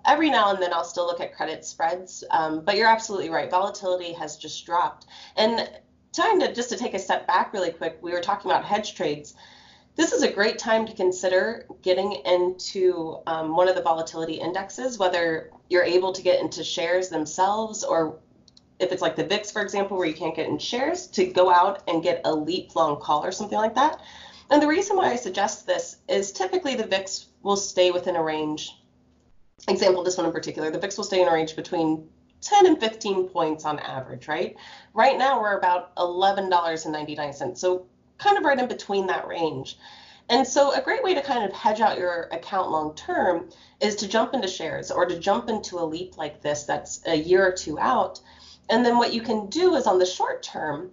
every 0.04 0.28
now 0.28 0.52
and 0.52 0.60
then 0.60 0.72
I'll 0.72 0.84
still 0.84 1.06
look 1.06 1.20
at 1.20 1.34
credit 1.36 1.64
spreads. 1.64 2.24
Um, 2.30 2.64
but 2.64 2.76
you're 2.76 2.88
absolutely 2.88 3.30
right. 3.30 3.50
Volatility 3.50 4.12
has 4.14 4.36
just 4.36 4.66
dropped. 4.66 5.06
And 5.36 5.70
time 6.12 6.40
to 6.40 6.52
just 6.52 6.70
to 6.70 6.76
take 6.76 6.94
a 6.94 6.98
step 6.98 7.26
back 7.28 7.52
really 7.52 7.70
quick, 7.70 7.98
we 8.02 8.12
were 8.12 8.20
talking 8.20 8.50
about 8.50 8.64
hedge 8.64 8.94
trades. 8.94 9.34
This 9.94 10.12
is 10.12 10.22
a 10.22 10.32
great 10.32 10.58
time 10.58 10.86
to 10.86 10.94
consider 10.94 11.66
getting 11.82 12.12
into 12.24 13.18
um, 13.26 13.54
one 13.54 13.68
of 13.68 13.76
the 13.76 13.82
volatility 13.82 14.34
indexes, 14.34 14.98
whether 14.98 15.50
you're 15.68 15.84
able 15.84 16.12
to 16.12 16.22
get 16.22 16.40
into 16.40 16.64
shares 16.64 17.08
themselves 17.08 17.84
or 17.84 18.18
if 18.80 18.92
it's 18.92 19.02
like 19.02 19.16
the 19.16 19.24
VIX, 19.24 19.50
for 19.50 19.62
example, 19.62 19.96
where 19.96 20.06
you 20.06 20.14
can't 20.14 20.34
get 20.34 20.48
in 20.48 20.58
shares, 20.58 21.06
to 21.08 21.26
go 21.26 21.50
out 21.50 21.82
and 21.86 22.02
get 22.02 22.22
a 22.24 22.34
leap 22.34 22.74
long 22.74 23.00
call 23.00 23.24
or 23.24 23.30
something 23.30 23.58
like 23.58 23.74
that. 23.74 24.00
And 24.50 24.60
the 24.60 24.66
reason 24.66 24.96
why 24.96 25.10
I 25.10 25.16
suggest 25.16 25.66
this 25.66 25.98
is 26.08 26.32
typically 26.32 26.74
the 26.74 26.86
VIX 26.86 27.26
will 27.42 27.56
stay 27.56 27.90
within 27.90 28.16
a 28.16 28.22
range. 28.22 28.74
Example, 29.68 30.02
this 30.02 30.16
one 30.16 30.26
in 30.26 30.32
particular, 30.32 30.70
the 30.70 30.78
VIX 30.78 30.96
will 30.96 31.04
stay 31.04 31.22
in 31.22 31.28
a 31.28 31.32
range 31.32 31.54
between 31.54 32.08
10 32.40 32.66
and 32.66 32.80
15 32.80 33.28
points 33.28 33.64
on 33.64 33.78
average, 33.78 34.26
right? 34.26 34.56
Right 34.94 35.18
now 35.18 35.40
we're 35.40 35.58
about 35.58 35.94
$11.99. 35.96 37.56
So 37.56 37.86
kind 38.18 38.38
of 38.38 38.44
right 38.44 38.58
in 38.58 38.66
between 38.66 39.06
that 39.06 39.26
range. 39.26 39.78
And 40.30 40.46
so 40.46 40.72
a 40.72 40.80
great 40.80 41.02
way 41.02 41.14
to 41.14 41.22
kind 41.22 41.44
of 41.44 41.52
hedge 41.52 41.80
out 41.80 41.98
your 41.98 42.28
account 42.32 42.70
long 42.70 42.94
term 42.94 43.50
is 43.80 43.96
to 43.96 44.08
jump 44.08 44.32
into 44.32 44.46
shares 44.46 44.90
or 44.90 45.04
to 45.06 45.18
jump 45.18 45.48
into 45.48 45.78
a 45.78 45.84
leap 45.84 46.16
like 46.16 46.40
this 46.40 46.64
that's 46.64 47.00
a 47.06 47.16
year 47.16 47.44
or 47.46 47.52
two 47.52 47.78
out. 47.78 48.20
And 48.70 48.86
then 48.86 48.96
what 48.98 49.12
you 49.12 49.20
can 49.20 49.48
do 49.48 49.74
is 49.74 49.86
on 49.86 49.98
the 49.98 50.06
short 50.06 50.42
term, 50.42 50.90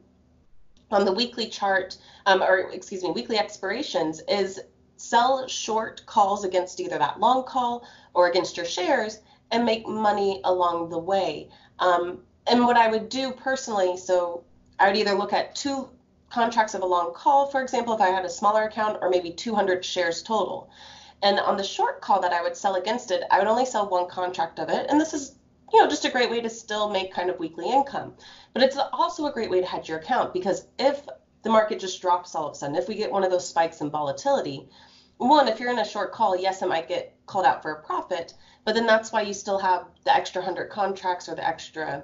on 0.91 1.05
the 1.05 1.11
weekly 1.11 1.47
chart, 1.47 1.97
um, 2.25 2.41
or 2.41 2.71
excuse 2.71 3.03
me, 3.03 3.11
weekly 3.11 3.37
expirations, 3.37 4.21
is 4.27 4.59
sell 4.97 5.47
short 5.47 6.03
calls 6.07 6.43
against 6.43 6.79
either 6.79 6.97
that 6.97 7.19
long 7.19 7.43
call 7.43 7.87
or 8.15 8.27
against 8.27 8.57
your 8.57 8.65
shares 8.65 9.19
and 9.51 9.63
make 9.63 9.87
money 9.87 10.41
along 10.43 10.89
the 10.89 10.97
way. 10.97 11.49
Um, 11.79 12.23
and 12.47 12.65
what 12.65 12.77
I 12.77 12.87
would 12.87 13.09
do 13.09 13.31
personally, 13.31 13.95
so 13.95 14.43
I 14.79 14.87
would 14.87 14.97
either 14.97 15.13
look 15.13 15.33
at 15.33 15.55
two 15.55 15.87
contracts 16.29 16.73
of 16.73 16.81
a 16.81 16.85
long 16.85 17.13
call, 17.13 17.47
for 17.47 17.61
example, 17.61 17.93
if 17.93 18.01
I 18.01 18.09
had 18.09 18.25
a 18.25 18.29
smaller 18.29 18.63
account, 18.63 18.97
or 19.01 19.09
maybe 19.09 19.31
200 19.31 19.85
shares 19.85 20.23
total. 20.23 20.69
And 21.21 21.39
on 21.39 21.57
the 21.57 21.63
short 21.63 22.01
call 22.01 22.21
that 22.21 22.33
I 22.33 22.41
would 22.41 22.57
sell 22.57 22.75
against 22.75 23.11
it, 23.11 23.23
I 23.31 23.39
would 23.39 23.47
only 23.47 23.65
sell 23.65 23.87
one 23.87 24.07
contract 24.07 24.59
of 24.59 24.69
it. 24.69 24.87
And 24.89 24.99
this 24.99 25.13
is, 25.13 25.35
you 25.71 25.81
know, 25.81 25.89
just 25.89 26.05
a 26.05 26.09
great 26.09 26.29
way 26.29 26.41
to 26.41 26.49
still 26.49 26.89
make 26.89 27.13
kind 27.13 27.29
of 27.29 27.39
weekly 27.39 27.69
income. 27.69 28.13
But 28.53 28.63
it's 28.63 28.77
also 28.93 29.25
a 29.25 29.31
great 29.31 29.49
way 29.49 29.59
to 29.59 29.67
hedge 29.67 29.89
your 29.89 29.99
account 29.99 30.33
because 30.33 30.65
if 30.79 31.01
the 31.43 31.49
market 31.49 31.79
just 31.79 32.01
drops 32.01 32.35
all 32.35 32.47
of 32.47 32.53
a 32.53 32.55
sudden, 32.55 32.75
if 32.75 32.87
we 32.87 32.95
get 32.95 33.11
one 33.11 33.23
of 33.23 33.31
those 33.31 33.47
spikes 33.47 33.81
in 33.81 33.89
volatility, 33.89 34.67
one, 35.17 35.47
if 35.47 35.59
you're 35.59 35.71
in 35.71 35.79
a 35.79 35.85
short 35.85 36.11
call, 36.11 36.35
yes, 36.35 36.61
it 36.61 36.67
might 36.67 36.87
get 36.87 37.15
called 37.25 37.45
out 37.45 37.61
for 37.61 37.71
a 37.71 37.81
profit, 37.81 38.33
but 38.65 38.75
then 38.75 38.85
that's 38.85 39.11
why 39.11 39.21
you 39.21 39.33
still 39.33 39.57
have 39.57 39.85
the 40.05 40.15
extra 40.15 40.41
100 40.41 40.69
contracts 40.69 41.27
or 41.27 41.35
the 41.35 41.47
extra 41.47 42.03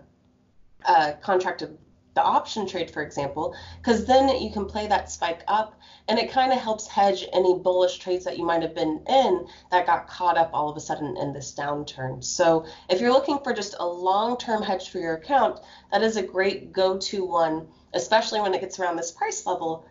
uh, 0.86 1.14
contract 1.22 1.62
of 1.62 1.72
the 2.16 2.24
option 2.24 2.68
trade, 2.68 2.92
for 2.92 3.02
example, 3.02 3.56
because 3.82 4.06
then 4.06 4.30
you 4.42 4.52
can 4.52 4.66
play 4.66 4.88
that 4.88 5.10
spike 5.10 5.44
up 5.48 5.80
and 6.08 6.20
it 6.20 6.32
kind 6.32 6.52
of 6.52 6.60
helps 6.60 6.88
hedge 6.88 7.26
any 7.34 7.58
bullish 7.58 7.98
trades 7.98 8.26
that 8.26 8.38
you 8.38 8.46
might 8.46 8.62
have 8.62 8.76
been 8.76 9.02
in 9.08 9.48
that 9.72 9.86
got 9.86 10.08
caught 10.08 10.38
up 10.38 10.52
all 10.54 10.70
of 10.70 10.78
a 10.78 10.80
sudden 10.80 11.18
in 11.18 11.34
this 11.34 11.54
downturn. 11.58 12.24
So 12.24 12.66
if 12.90 13.02
you're 13.02 13.12
looking 13.12 13.40
for 13.40 13.54
just 13.54 13.76
a 13.80 13.88
long-term 13.88 14.62
hedge 14.62 14.90
for 14.90 15.00
your 15.00 15.16
account, 15.16 15.60
that 15.92 16.04
is 16.04 16.18
a 16.18 16.24
great 16.24 16.72
go-to 16.72 17.26
one, 17.26 17.68
especially 17.94 18.42
when 18.42 18.54
it 18.54 18.62
gets 18.62 18.80
around 18.80 18.98
this 18.98 19.12
price 19.12 19.46
level. 19.46 19.86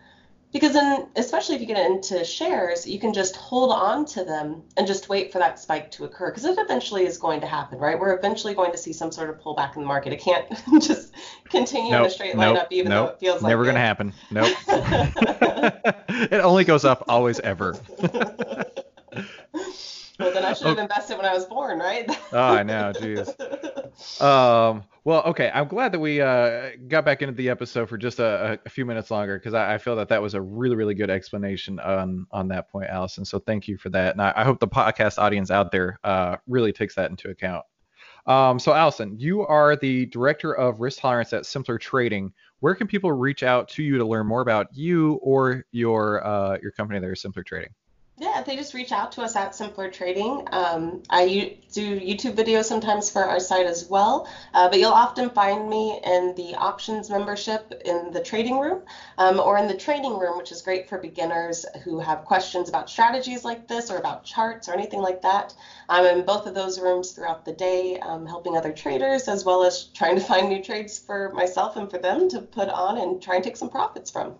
Because 0.52 0.72
then 0.72 1.08
especially 1.16 1.54
if 1.54 1.60
you 1.60 1.66
get 1.66 1.84
into 1.84 2.24
shares 2.24 2.86
you 2.86 2.98
can 2.98 3.12
just 3.12 3.36
hold 3.36 3.72
on 3.72 4.04
to 4.04 4.24
them 4.24 4.62
and 4.76 4.86
just 4.86 5.08
wait 5.08 5.32
for 5.32 5.38
that 5.38 5.58
spike 5.58 5.90
to 5.92 6.04
occur. 6.04 6.30
Because 6.30 6.44
it 6.44 6.58
eventually 6.58 7.06
is 7.06 7.18
going 7.18 7.40
to 7.40 7.46
happen 7.46 7.78
right? 7.78 7.98
We're 7.98 8.16
eventually 8.16 8.54
going 8.54 8.72
to 8.72 8.78
see 8.78 8.92
some 8.92 9.10
sort 9.10 9.30
of 9.30 9.40
pullback 9.40 9.76
in 9.76 9.82
the 9.82 9.88
market. 9.88 10.12
It 10.12 10.20
can't 10.20 10.46
just 10.80 11.12
continue 11.48 11.90
nope, 11.90 12.00
in 12.00 12.06
a 12.06 12.10
straight 12.10 12.36
line 12.36 12.54
nope, 12.54 12.64
up 12.64 12.72
even 12.72 12.90
nope, 12.90 13.08
though 13.08 13.12
it 13.14 13.20
feels 13.20 13.42
like 13.42 13.50
never 13.50 13.64
going 13.64 13.74
to 13.74 13.80
happen. 13.80 14.12
Nope. 14.30 14.56
It 16.14 16.40
only 16.40 16.64
goes 16.64 16.84
up 16.84 17.04
always 17.08 17.40
ever. 17.40 17.76
Well 20.18 20.32
then 20.32 20.44
i 20.44 20.52
should 20.52 20.66
have 20.66 20.74
okay. 20.74 20.82
invested 20.82 21.16
when 21.16 21.26
i 21.26 21.32
was 21.32 21.46
born 21.46 21.78
right? 21.78 22.08
Oh 22.32 22.54
i 22.54 22.62
know 22.62 22.92
jeez 22.94 23.34
um 24.20 24.84
well, 25.04 25.22
okay. 25.24 25.50
I'm 25.52 25.66
glad 25.66 25.90
that 25.92 25.98
we 25.98 26.20
uh, 26.20 26.70
got 26.86 27.04
back 27.04 27.22
into 27.22 27.34
the 27.34 27.48
episode 27.48 27.88
for 27.88 27.98
just 27.98 28.20
a, 28.20 28.60
a 28.64 28.68
few 28.68 28.86
minutes 28.86 29.10
longer 29.10 29.36
because 29.36 29.52
I, 29.52 29.74
I, 29.74 29.78
feel 29.78 29.96
that 29.96 30.08
that 30.10 30.22
was 30.22 30.34
a 30.34 30.40
really, 30.40 30.76
really 30.76 30.94
good 30.94 31.10
explanation 31.10 31.80
on 31.80 32.26
on 32.30 32.46
that 32.48 32.70
point, 32.70 32.88
Allison. 32.88 33.24
So 33.24 33.40
thank 33.40 33.66
you 33.66 33.76
for 33.76 33.88
that, 33.90 34.12
and 34.12 34.22
I, 34.22 34.32
I 34.36 34.44
hope 34.44 34.60
the 34.60 34.68
podcast 34.68 35.18
audience 35.18 35.50
out 35.50 35.72
there 35.72 35.98
uh, 36.04 36.36
really 36.46 36.72
takes 36.72 36.94
that 36.94 37.10
into 37.10 37.30
account. 37.30 37.64
Um, 38.26 38.60
so, 38.60 38.72
Allison, 38.72 39.18
you 39.18 39.44
are 39.44 39.74
the 39.74 40.06
director 40.06 40.52
of 40.52 40.80
risk 40.80 41.00
tolerance 41.00 41.32
at 41.32 41.46
Simpler 41.46 41.78
Trading. 41.78 42.32
Where 42.60 42.76
can 42.76 42.86
people 42.86 43.10
reach 43.10 43.42
out 43.42 43.68
to 43.70 43.82
you 43.82 43.98
to 43.98 44.04
learn 44.04 44.28
more 44.28 44.40
about 44.40 44.68
you 44.72 45.14
or 45.14 45.64
your 45.72 46.24
uh, 46.24 46.58
your 46.62 46.70
company 46.70 47.00
there, 47.00 47.16
Simpler 47.16 47.42
Trading? 47.42 47.70
Yeah, 48.22 48.40
they 48.40 48.54
just 48.54 48.72
reach 48.72 48.92
out 48.92 49.10
to 49.12 49.22
us 49.22 49.34
at 49.34 49.52
Simpler 49.52 49.88
Trading. 49.88 50.46
Um, 50.52 51.02
I 51.10 51.56
do 51.72 51.98
YouTube 51.98 52.36
videos 52.36 52.66
sometimes 52.66 53.10
for 53.10 53.24
our 53.24 53.40
site 53.40 53.66
as 53.66 53.88
well, 53.88 54.28
uh, 54.54 54.68
but 54.68 54.78
you'll 54.78 54.92
often 54.92 55.28
find 55.30 55.68
me 55.68 55.98
in 56.04 56.32
the 56.36 56.54
options 56.54 57.10
membership 57.10 57.72
in 57.84 58.12
the 58.12 58.20
trading 58.20 58.60
room 58.60 58.78
um, 59.18 59.40
or 59.40 59.58
in 59.58 59.66
the 59.66 59.74
training 59.74 60.16
room, 60.16 60.36
which 60.36 60.52
is 60.52 60.62
great 60.62 60.88
for 60.88 60.98
beginners 60.98 61.66
who 61.82 61.98
have 61.98 62.22
questions 62.24 62.68
about 62.68 62.88
strategies 62.88 63.44
like 63.44 63.66
this 63.66 63.90
or 63.90 63.96
about 63.96 64.22
charts 64.22 64.68
or 64.68 64.72
anything 64.72 65.00
like 65.00 65.20
that. 65.22 65.52
I'm 65.88 66.04
in 66.04 66.24
both 66.24 66.46
of 66.46 66.54
those 66.54 66.78
rooms 66.78 67.10
throughout 67.10 67.44
the 67.44 67.52
day, 67.52 67.98
um, 68.02 68.24
helping 68.24 68.56
other 68.56 68.70
traders 68.70 69.26
as 69.26 69.44
well 69.44 69.64
as 69.64 69.86
trying 69.94 70.14
to 70.14 70.22
find 70.22 70.48
new 70.48 70.62
trades 70.62 70.96
for 70.96 71.30
myself 71.30 71.74
and 71.74 71.90
for 71.90 71.98
them 71.98 72.28
to 72.28 72.40
put 72.40 72.68
on 72.68 72.98
and 72.98 73.20
try 73.20 73.34
and 73.34 73.42
take 73.42 73.56
some 73.56 73.68
profits 73.68 74.12
from. 74.12 74.36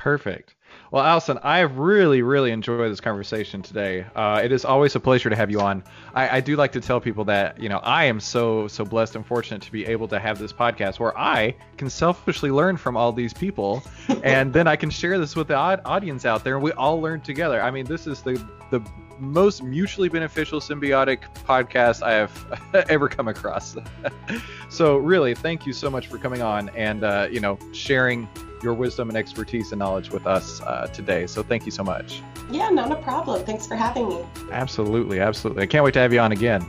Perfect. 0.00 0.54
Well, 0.90 1.04
Allison, 1.04 1.38
I 1.42 1.58
have 1.58 1.76
really, 1.76 2.22
really 2.22 2.52
enjoyed 2.52 2.90
this 2.90 3.02
conversation 3.02 3.60
today. 3.60 4.06
Uh, 4.16 4.40
it 4.42 4.50
is 4.50 4.64
always 4.64 4.96
a 4.96 5.00
pleasure 5.00 5.28
to 5.28 5.36
have 5.36 5.50
you 5.50 5.60
on. 5.60 5.84
I, 6.14 6.38
I, 6.38 6.40
do 6.40 6.56
like 6.56 6.72
to 6.72 6.80
tell 6.80 7.02
people 7.02 7.22
that 7.26 7.60
you 7.60 7.68
know 7.68 7.80
I 7.80 8.04
am 8.04 8.18
so 8.18 8.66
so 8.66 8.82
blessed 8.86 9.16
and 9.16 9.26
fortunate 9.26 9.60
to 9.60 9.70
be 9.70 9.84
able 9.84 10.08
to 10.08 10.18
have 10.18 10.38
this 10.38 10.54
podcast 10.54 11.00
where 11.00 11.16
I 11.18 11.54
can 11.76 11.90
selfishly 11.90 12.50
learn 12.50 12.78
from 12.78 12.96
all 12.96 13.12
these 13.12 13.34
people, 13.34 13.82
and 14.24 14.54
then 14.54 14.66
I 14.66 14.74
can 14.74 14.88
share 14.88 15.18
this 15.18 15.36
with 15.36 15.48
the 15.48 15.56
audience 15.56 16.24
out 16.24 16.44
there, 16.44 16.54
and 16.54 16.64
we 16.64 16.72
all 16.72 16.98
learn 16.98 17.20
together. 17.20 17.60
I 17.60 17.70
mean, 17.70 17.84
this 17.84 18.06
is 18.06 18.22
the 18.22 18.42
the 18.70 18.80
most 19.18 19.62
mutually 19.62 20.08
beneficial 20.08 20.60
symbiotic 20.60 21.20
podcast 21.44 22.02
I 22.02 22.12
have 22.12 22.86
ever 22.88 23.06
come 23.06 23.28
across. 23.28 23.76
so 24.70 24.96
really, 24.96 25.34
thank 25.34 25.66
you 25.66 25.74
so 25.74 25.90
much 25.90 26.06
for 26.06 26.16
coming 26.16 26.40
on 26.40 26.70
and 26.70 27.04
uh, 27.04 27.28
you 27.30 27.40
know 27.40 27.58
sharing 27.72 28.26
your 28.62 28.74
wisdom 28.74 29.08
and 29.08 29.16
expertise 29.16 29.72
and 29.72 29.78
knowledge 29.78 30.10
with 30.10 30.26
us 30.26 30.60
uh, 30.62 30.86
today. 30.88 31.26
So 31.26 31.42
thank 31.42 31.64
you 31.64 31.72
so 31.72 31.82
much. 31.82 32.22
Yeah, 32.50 32.68
not 32.70 32.90
a 32.90 32.96
problem. 32.96 33.44
Thanks 33.44 33.66
for 33.66 33.76
having 33.76 34.08
me. 34.08 34.24
Absolutely, 34.50 35.20
absolutely. 35.20 35.62
I 35.62 35.66
can't 35.66 35.84
wait 35.84 35.94
to 35.94 36.00
have 36.00 36.12
you 36.12 36.20
on 36.20 36.32
again. 36.32 36.64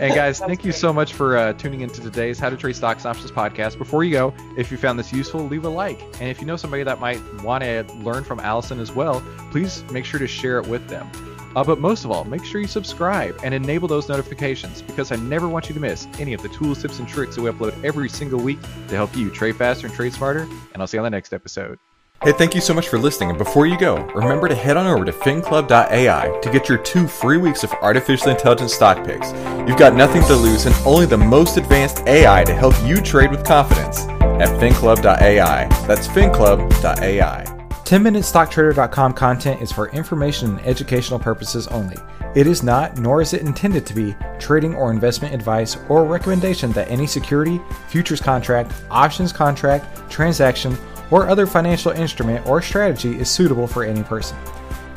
And 0.00 0.14
guys, 0.14 0.38
thank 0.50 0.64
you 0.64 0.72
so 0.72 0.92
much 0.92 1.14
for 1.14 1.36
uh, 1.36 1.52
tuning 1.54 1.80
into 1.80 2.00
today's 2.00 2.38
How 2.38 2.50
to 2.50 2.56
Trade 2.56 2.76
Stocks 2.76 3.04
and 3.04 3.10
Options 3.10 3.30
podcast. 3.30 3.78
Before 3.78 4.04
you 4.04 4.12
go, 4.12 4.34
if 4.56 4.70
you 4.70 4.76
found 4.76 4.98
this 4.98 5.12
useful, 5.12 5.40
leave 5.42 5.64
a 5.64 5.68
like. 5.68 6.00
And 6.20 6.28
if 6.30 6.40
you 6.40 6.46
know 6.46 6.56
somebody 6.56 6.82
that 6.82 7.00
might 7.00 7.20
want 7.42 7.62
to 7.64 7.84
learn 8.02 8.24
from 8.24 8.40
Allison 8.40 8.80
as 8.80 8.92
well, 8.92 9.22
please 9.50 9.82
make 9.90 10.04
sure 10.04 10.20
to 10.20 10.26
share 10.26 10.58
it 10.58 10.66
with 10.66 10.88
them. 10.88 11.10
Uh, 11.56 11.64
but 11.64 11.80
most 11.80 12.04
of 12.04 12.10
all, 12.10 12.24
make 12.24 12.44
sure 12.44 12.60
you 12.60 12.66
subscribe 12.66 13.38
and 13.42 13.54
enable 13.54 13.88
those 13.88 14.08
notifications 14.08 14.82
because 14.82 15.12
I 15.12 15.16
never 15.16 15.48
want 15.48 15.68
you 15.68 15.74
to 15.74 15.80
miss 15.80 16.06
any 16.18 16.34
of 16.34 16.42
the 16.42 16.48
tools, 16.48 16.82
tips, 16.82 16.98
and 16.98 17.08
tricks 17.08 17.36
that 17.36 17.42
we 17.42 17.50
upload 17.50 17.82
every 17.84 18.08
single 18.08 18.40
week 18.40 18.60
to 18.88 18.94
help 18.94 19.16
you 19.16 19.30
trade 19.30 19.56
faster 19.56 19.86
and 19.86 19.94
trade 19.94 20.12
smarter. 20.12 20.42
And 20.72 20.80
I'll 20.80 20.86
see 20.86 20.96
you 20.96 21.00
on 21.00 21.04
the 21.04 21.10
next 21.10 21.32
episode. 21.32 21.78
Hey, 22.24 22.32
thank 22.32 22.52
you 22.52 22.60
so 22.60 22.74
much 22.74 22.88
for 22.88 22.98
listening. 22.98 23.28
And 23.30 23.38
before 23.38 23.66
you 23.66 23.78
go, 23.78 24.04
remember 24.06 24.48
to 24.48 24.54
head 24.54 24.76
on 24.76 24.88
over 24.88 25.04
to 25.04 25.12
finclub.ai 25.12 26.40
to 26.42 26.50
get 26.50 26.68
your 26.68 26.78
two 26.78 27.06
free 27.06 27.36
weeks 27.36 27.62
of 27.62 27.72
artificial 27.74 28.30
intelligence 28.30 28.74
stock 28.74 29.06
picks. 29.06 29.30
You've 29.68 29.78
got 29.78 29.94
nothing 29.94 30.22
to 30.22 30.34
lose 30.34 30.66
and 30.66 30.74
only 30.84 31.06
the 31.06 31.16
most 31.16 31.56
advanced 31.58 32.00
AI 32.08 32.42
to 32.42 32.54
help 32.54 32.74
you 32.84 32.96
trade 32.96 33.30
with 33.30 33.44
confidence 33.44 34.02
at 34.40 34.48
finclub.ai. 34.60 35.68
That's 35.86 36.08
finclub.ai. 36.08 37.57
10MinuteStockTrader.com 37.88 39.14
content 39.14 39.62
is 39.62 39.72
for 39.72 39.88
information 39.92 40.50
and 40.50 40.66
educational 40.66 41.18
purposes 41.18 41.66
only. 41.68 41.96
It 42.34 42.46
is 42.46 42.62
not, 42.62 42.98
nor 42.98 43.22
is 43.22 43.32
it 43.32 43.40
intended 43.40 43.86
to 43.86 43.94
be, 43.94 44.14
trading 44.38 44.74
or 44.74 44.90
investment 44.90 45.32
advice 45.32 45.78
or 45.88 46.04
recommendation 46.04 46.70
that 46.72 46.90
any 46.90 47.06
security, 47.06 47.58
futures 47.88 48.20
contract, 48.20 48.74
options 48.90 49.32
contract, 49.32 50.10
transaction, 50.10 50.76
or 51.10 51.30
other 51.30 51.46
financial 51.46 51.92
instrument 51.92 52.46
or 52.46 52.60
strategy 52.60 53.18
is 53.18 53.30
suitable 53.30 53.66
for 53.66 53.84
any 53.84 54.02
person. 54.02 54.36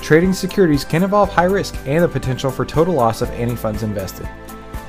Trading 0.01 0.33
securities 0.33 0.83
can 0.83 1.03
involve 1.03 1.29
high 1.29 1.45
risk 1.45 1.77
and 1.85 2.03
the 2.03 2.09
potential 2.09 2.51
for 2.51 2.65
total 2.65 2.93
loss 2.93 3.21
of 3.21 3.29
any 3.29 3.55
funds 3.55 3.83
invested. 3.83 4.27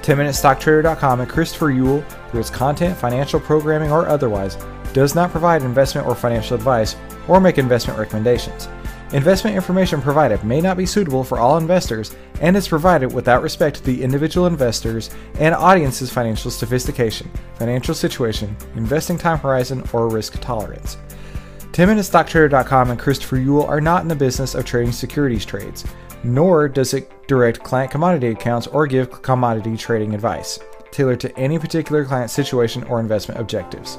10MinuteStockTrader.com 0.03 1.21
and 1.21 1.31
Christopher 1.31 1.71
Uhl, 1.71 2.05
through 2.33 2.41
its 2.41 2.51
content, 2.51 2.99
financial 2.99 3.39
programming, 3.39 3.93
or 3.93 4.09
otherwise, 4.09 4.59
does 4.93 5.15
not 5.15 5.31
provide 5.31 5.63
investment 5.63 6.05
or 6.05 6.17
financial 6.17 6.57
advice 6.57 6.97
or 7.29 7.41
make 7.41 7.59
investment 7.59 7.99
recommendations. 7.99 8.69
Investment 9.13 9.55
information 9.55 10.01
provided 10.01 10.43
may 10.43 10.61
not 10.61 10.79
be 10.79 10.87
suitable 10.87 11.23
for 11.23 11.39
all 11.39 11.59
investors 11.59 12.17
and 12.41 12.57
is 12.57 12.67
provided 12.67 13.13
without 13.13 13.43
respect 13.43 13.77
to 13.77 13.83
the 13.83 14.03
individual 14.03 14.47
investors 14.47 15.11
and 15.35 15.55
audience's 15.55 16.11
financial 16.11 16.51
sophistication, 16.51 17.31
financial 17.57 17.95
situation, 17.95 18.57
investing 18.75 19.19
time 19.19 19.39
horizon, 19.39 19.85
or 19.93 20.09
risk 20.09 20.41
tolerance. 20.41 20.97
Tim 21.73 21.91
and 21.91 22.01
StockTrader.com 22.01 22.91
and 22.91 22.99
Christopher 22.99 23.37
Uhl 23.37 23.69
are 23.69 23.81
not 23.81 24.03
in 24.03 24.09
the 24.09 24.15
business 24.15 24.55
of 24.55 24.65
trading 24.65 24.93
securities 24.93 25.45
trades, 25.45 25.85
nor 26.25 26.69
does 26.69 26.95
it 26.95 27.11
direct 27.27 27.63
client 27.63 27.91
commodity 27.91 28.29
accounts 28.29 28.67
or 28.67 28.87
give 28.87 29.23
commodity 29.23 29.77
trading 29.77 30.15
advice, 30.15 30.59
tailored 30.91 31.21
to 31.21 31.37
any 31.39 31.59
particular 31.59 32.05
client 32.05 32.31
situation 32.31 32.83
or 32.85 33.01
investment 33.01 33.41
objectives. 33.41 33.99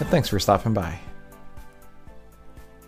and 0.00 0.08
thanks 0.10 0.28
for 0.28 0.38
stopping 0.38 0.74
by. 0.74 1.09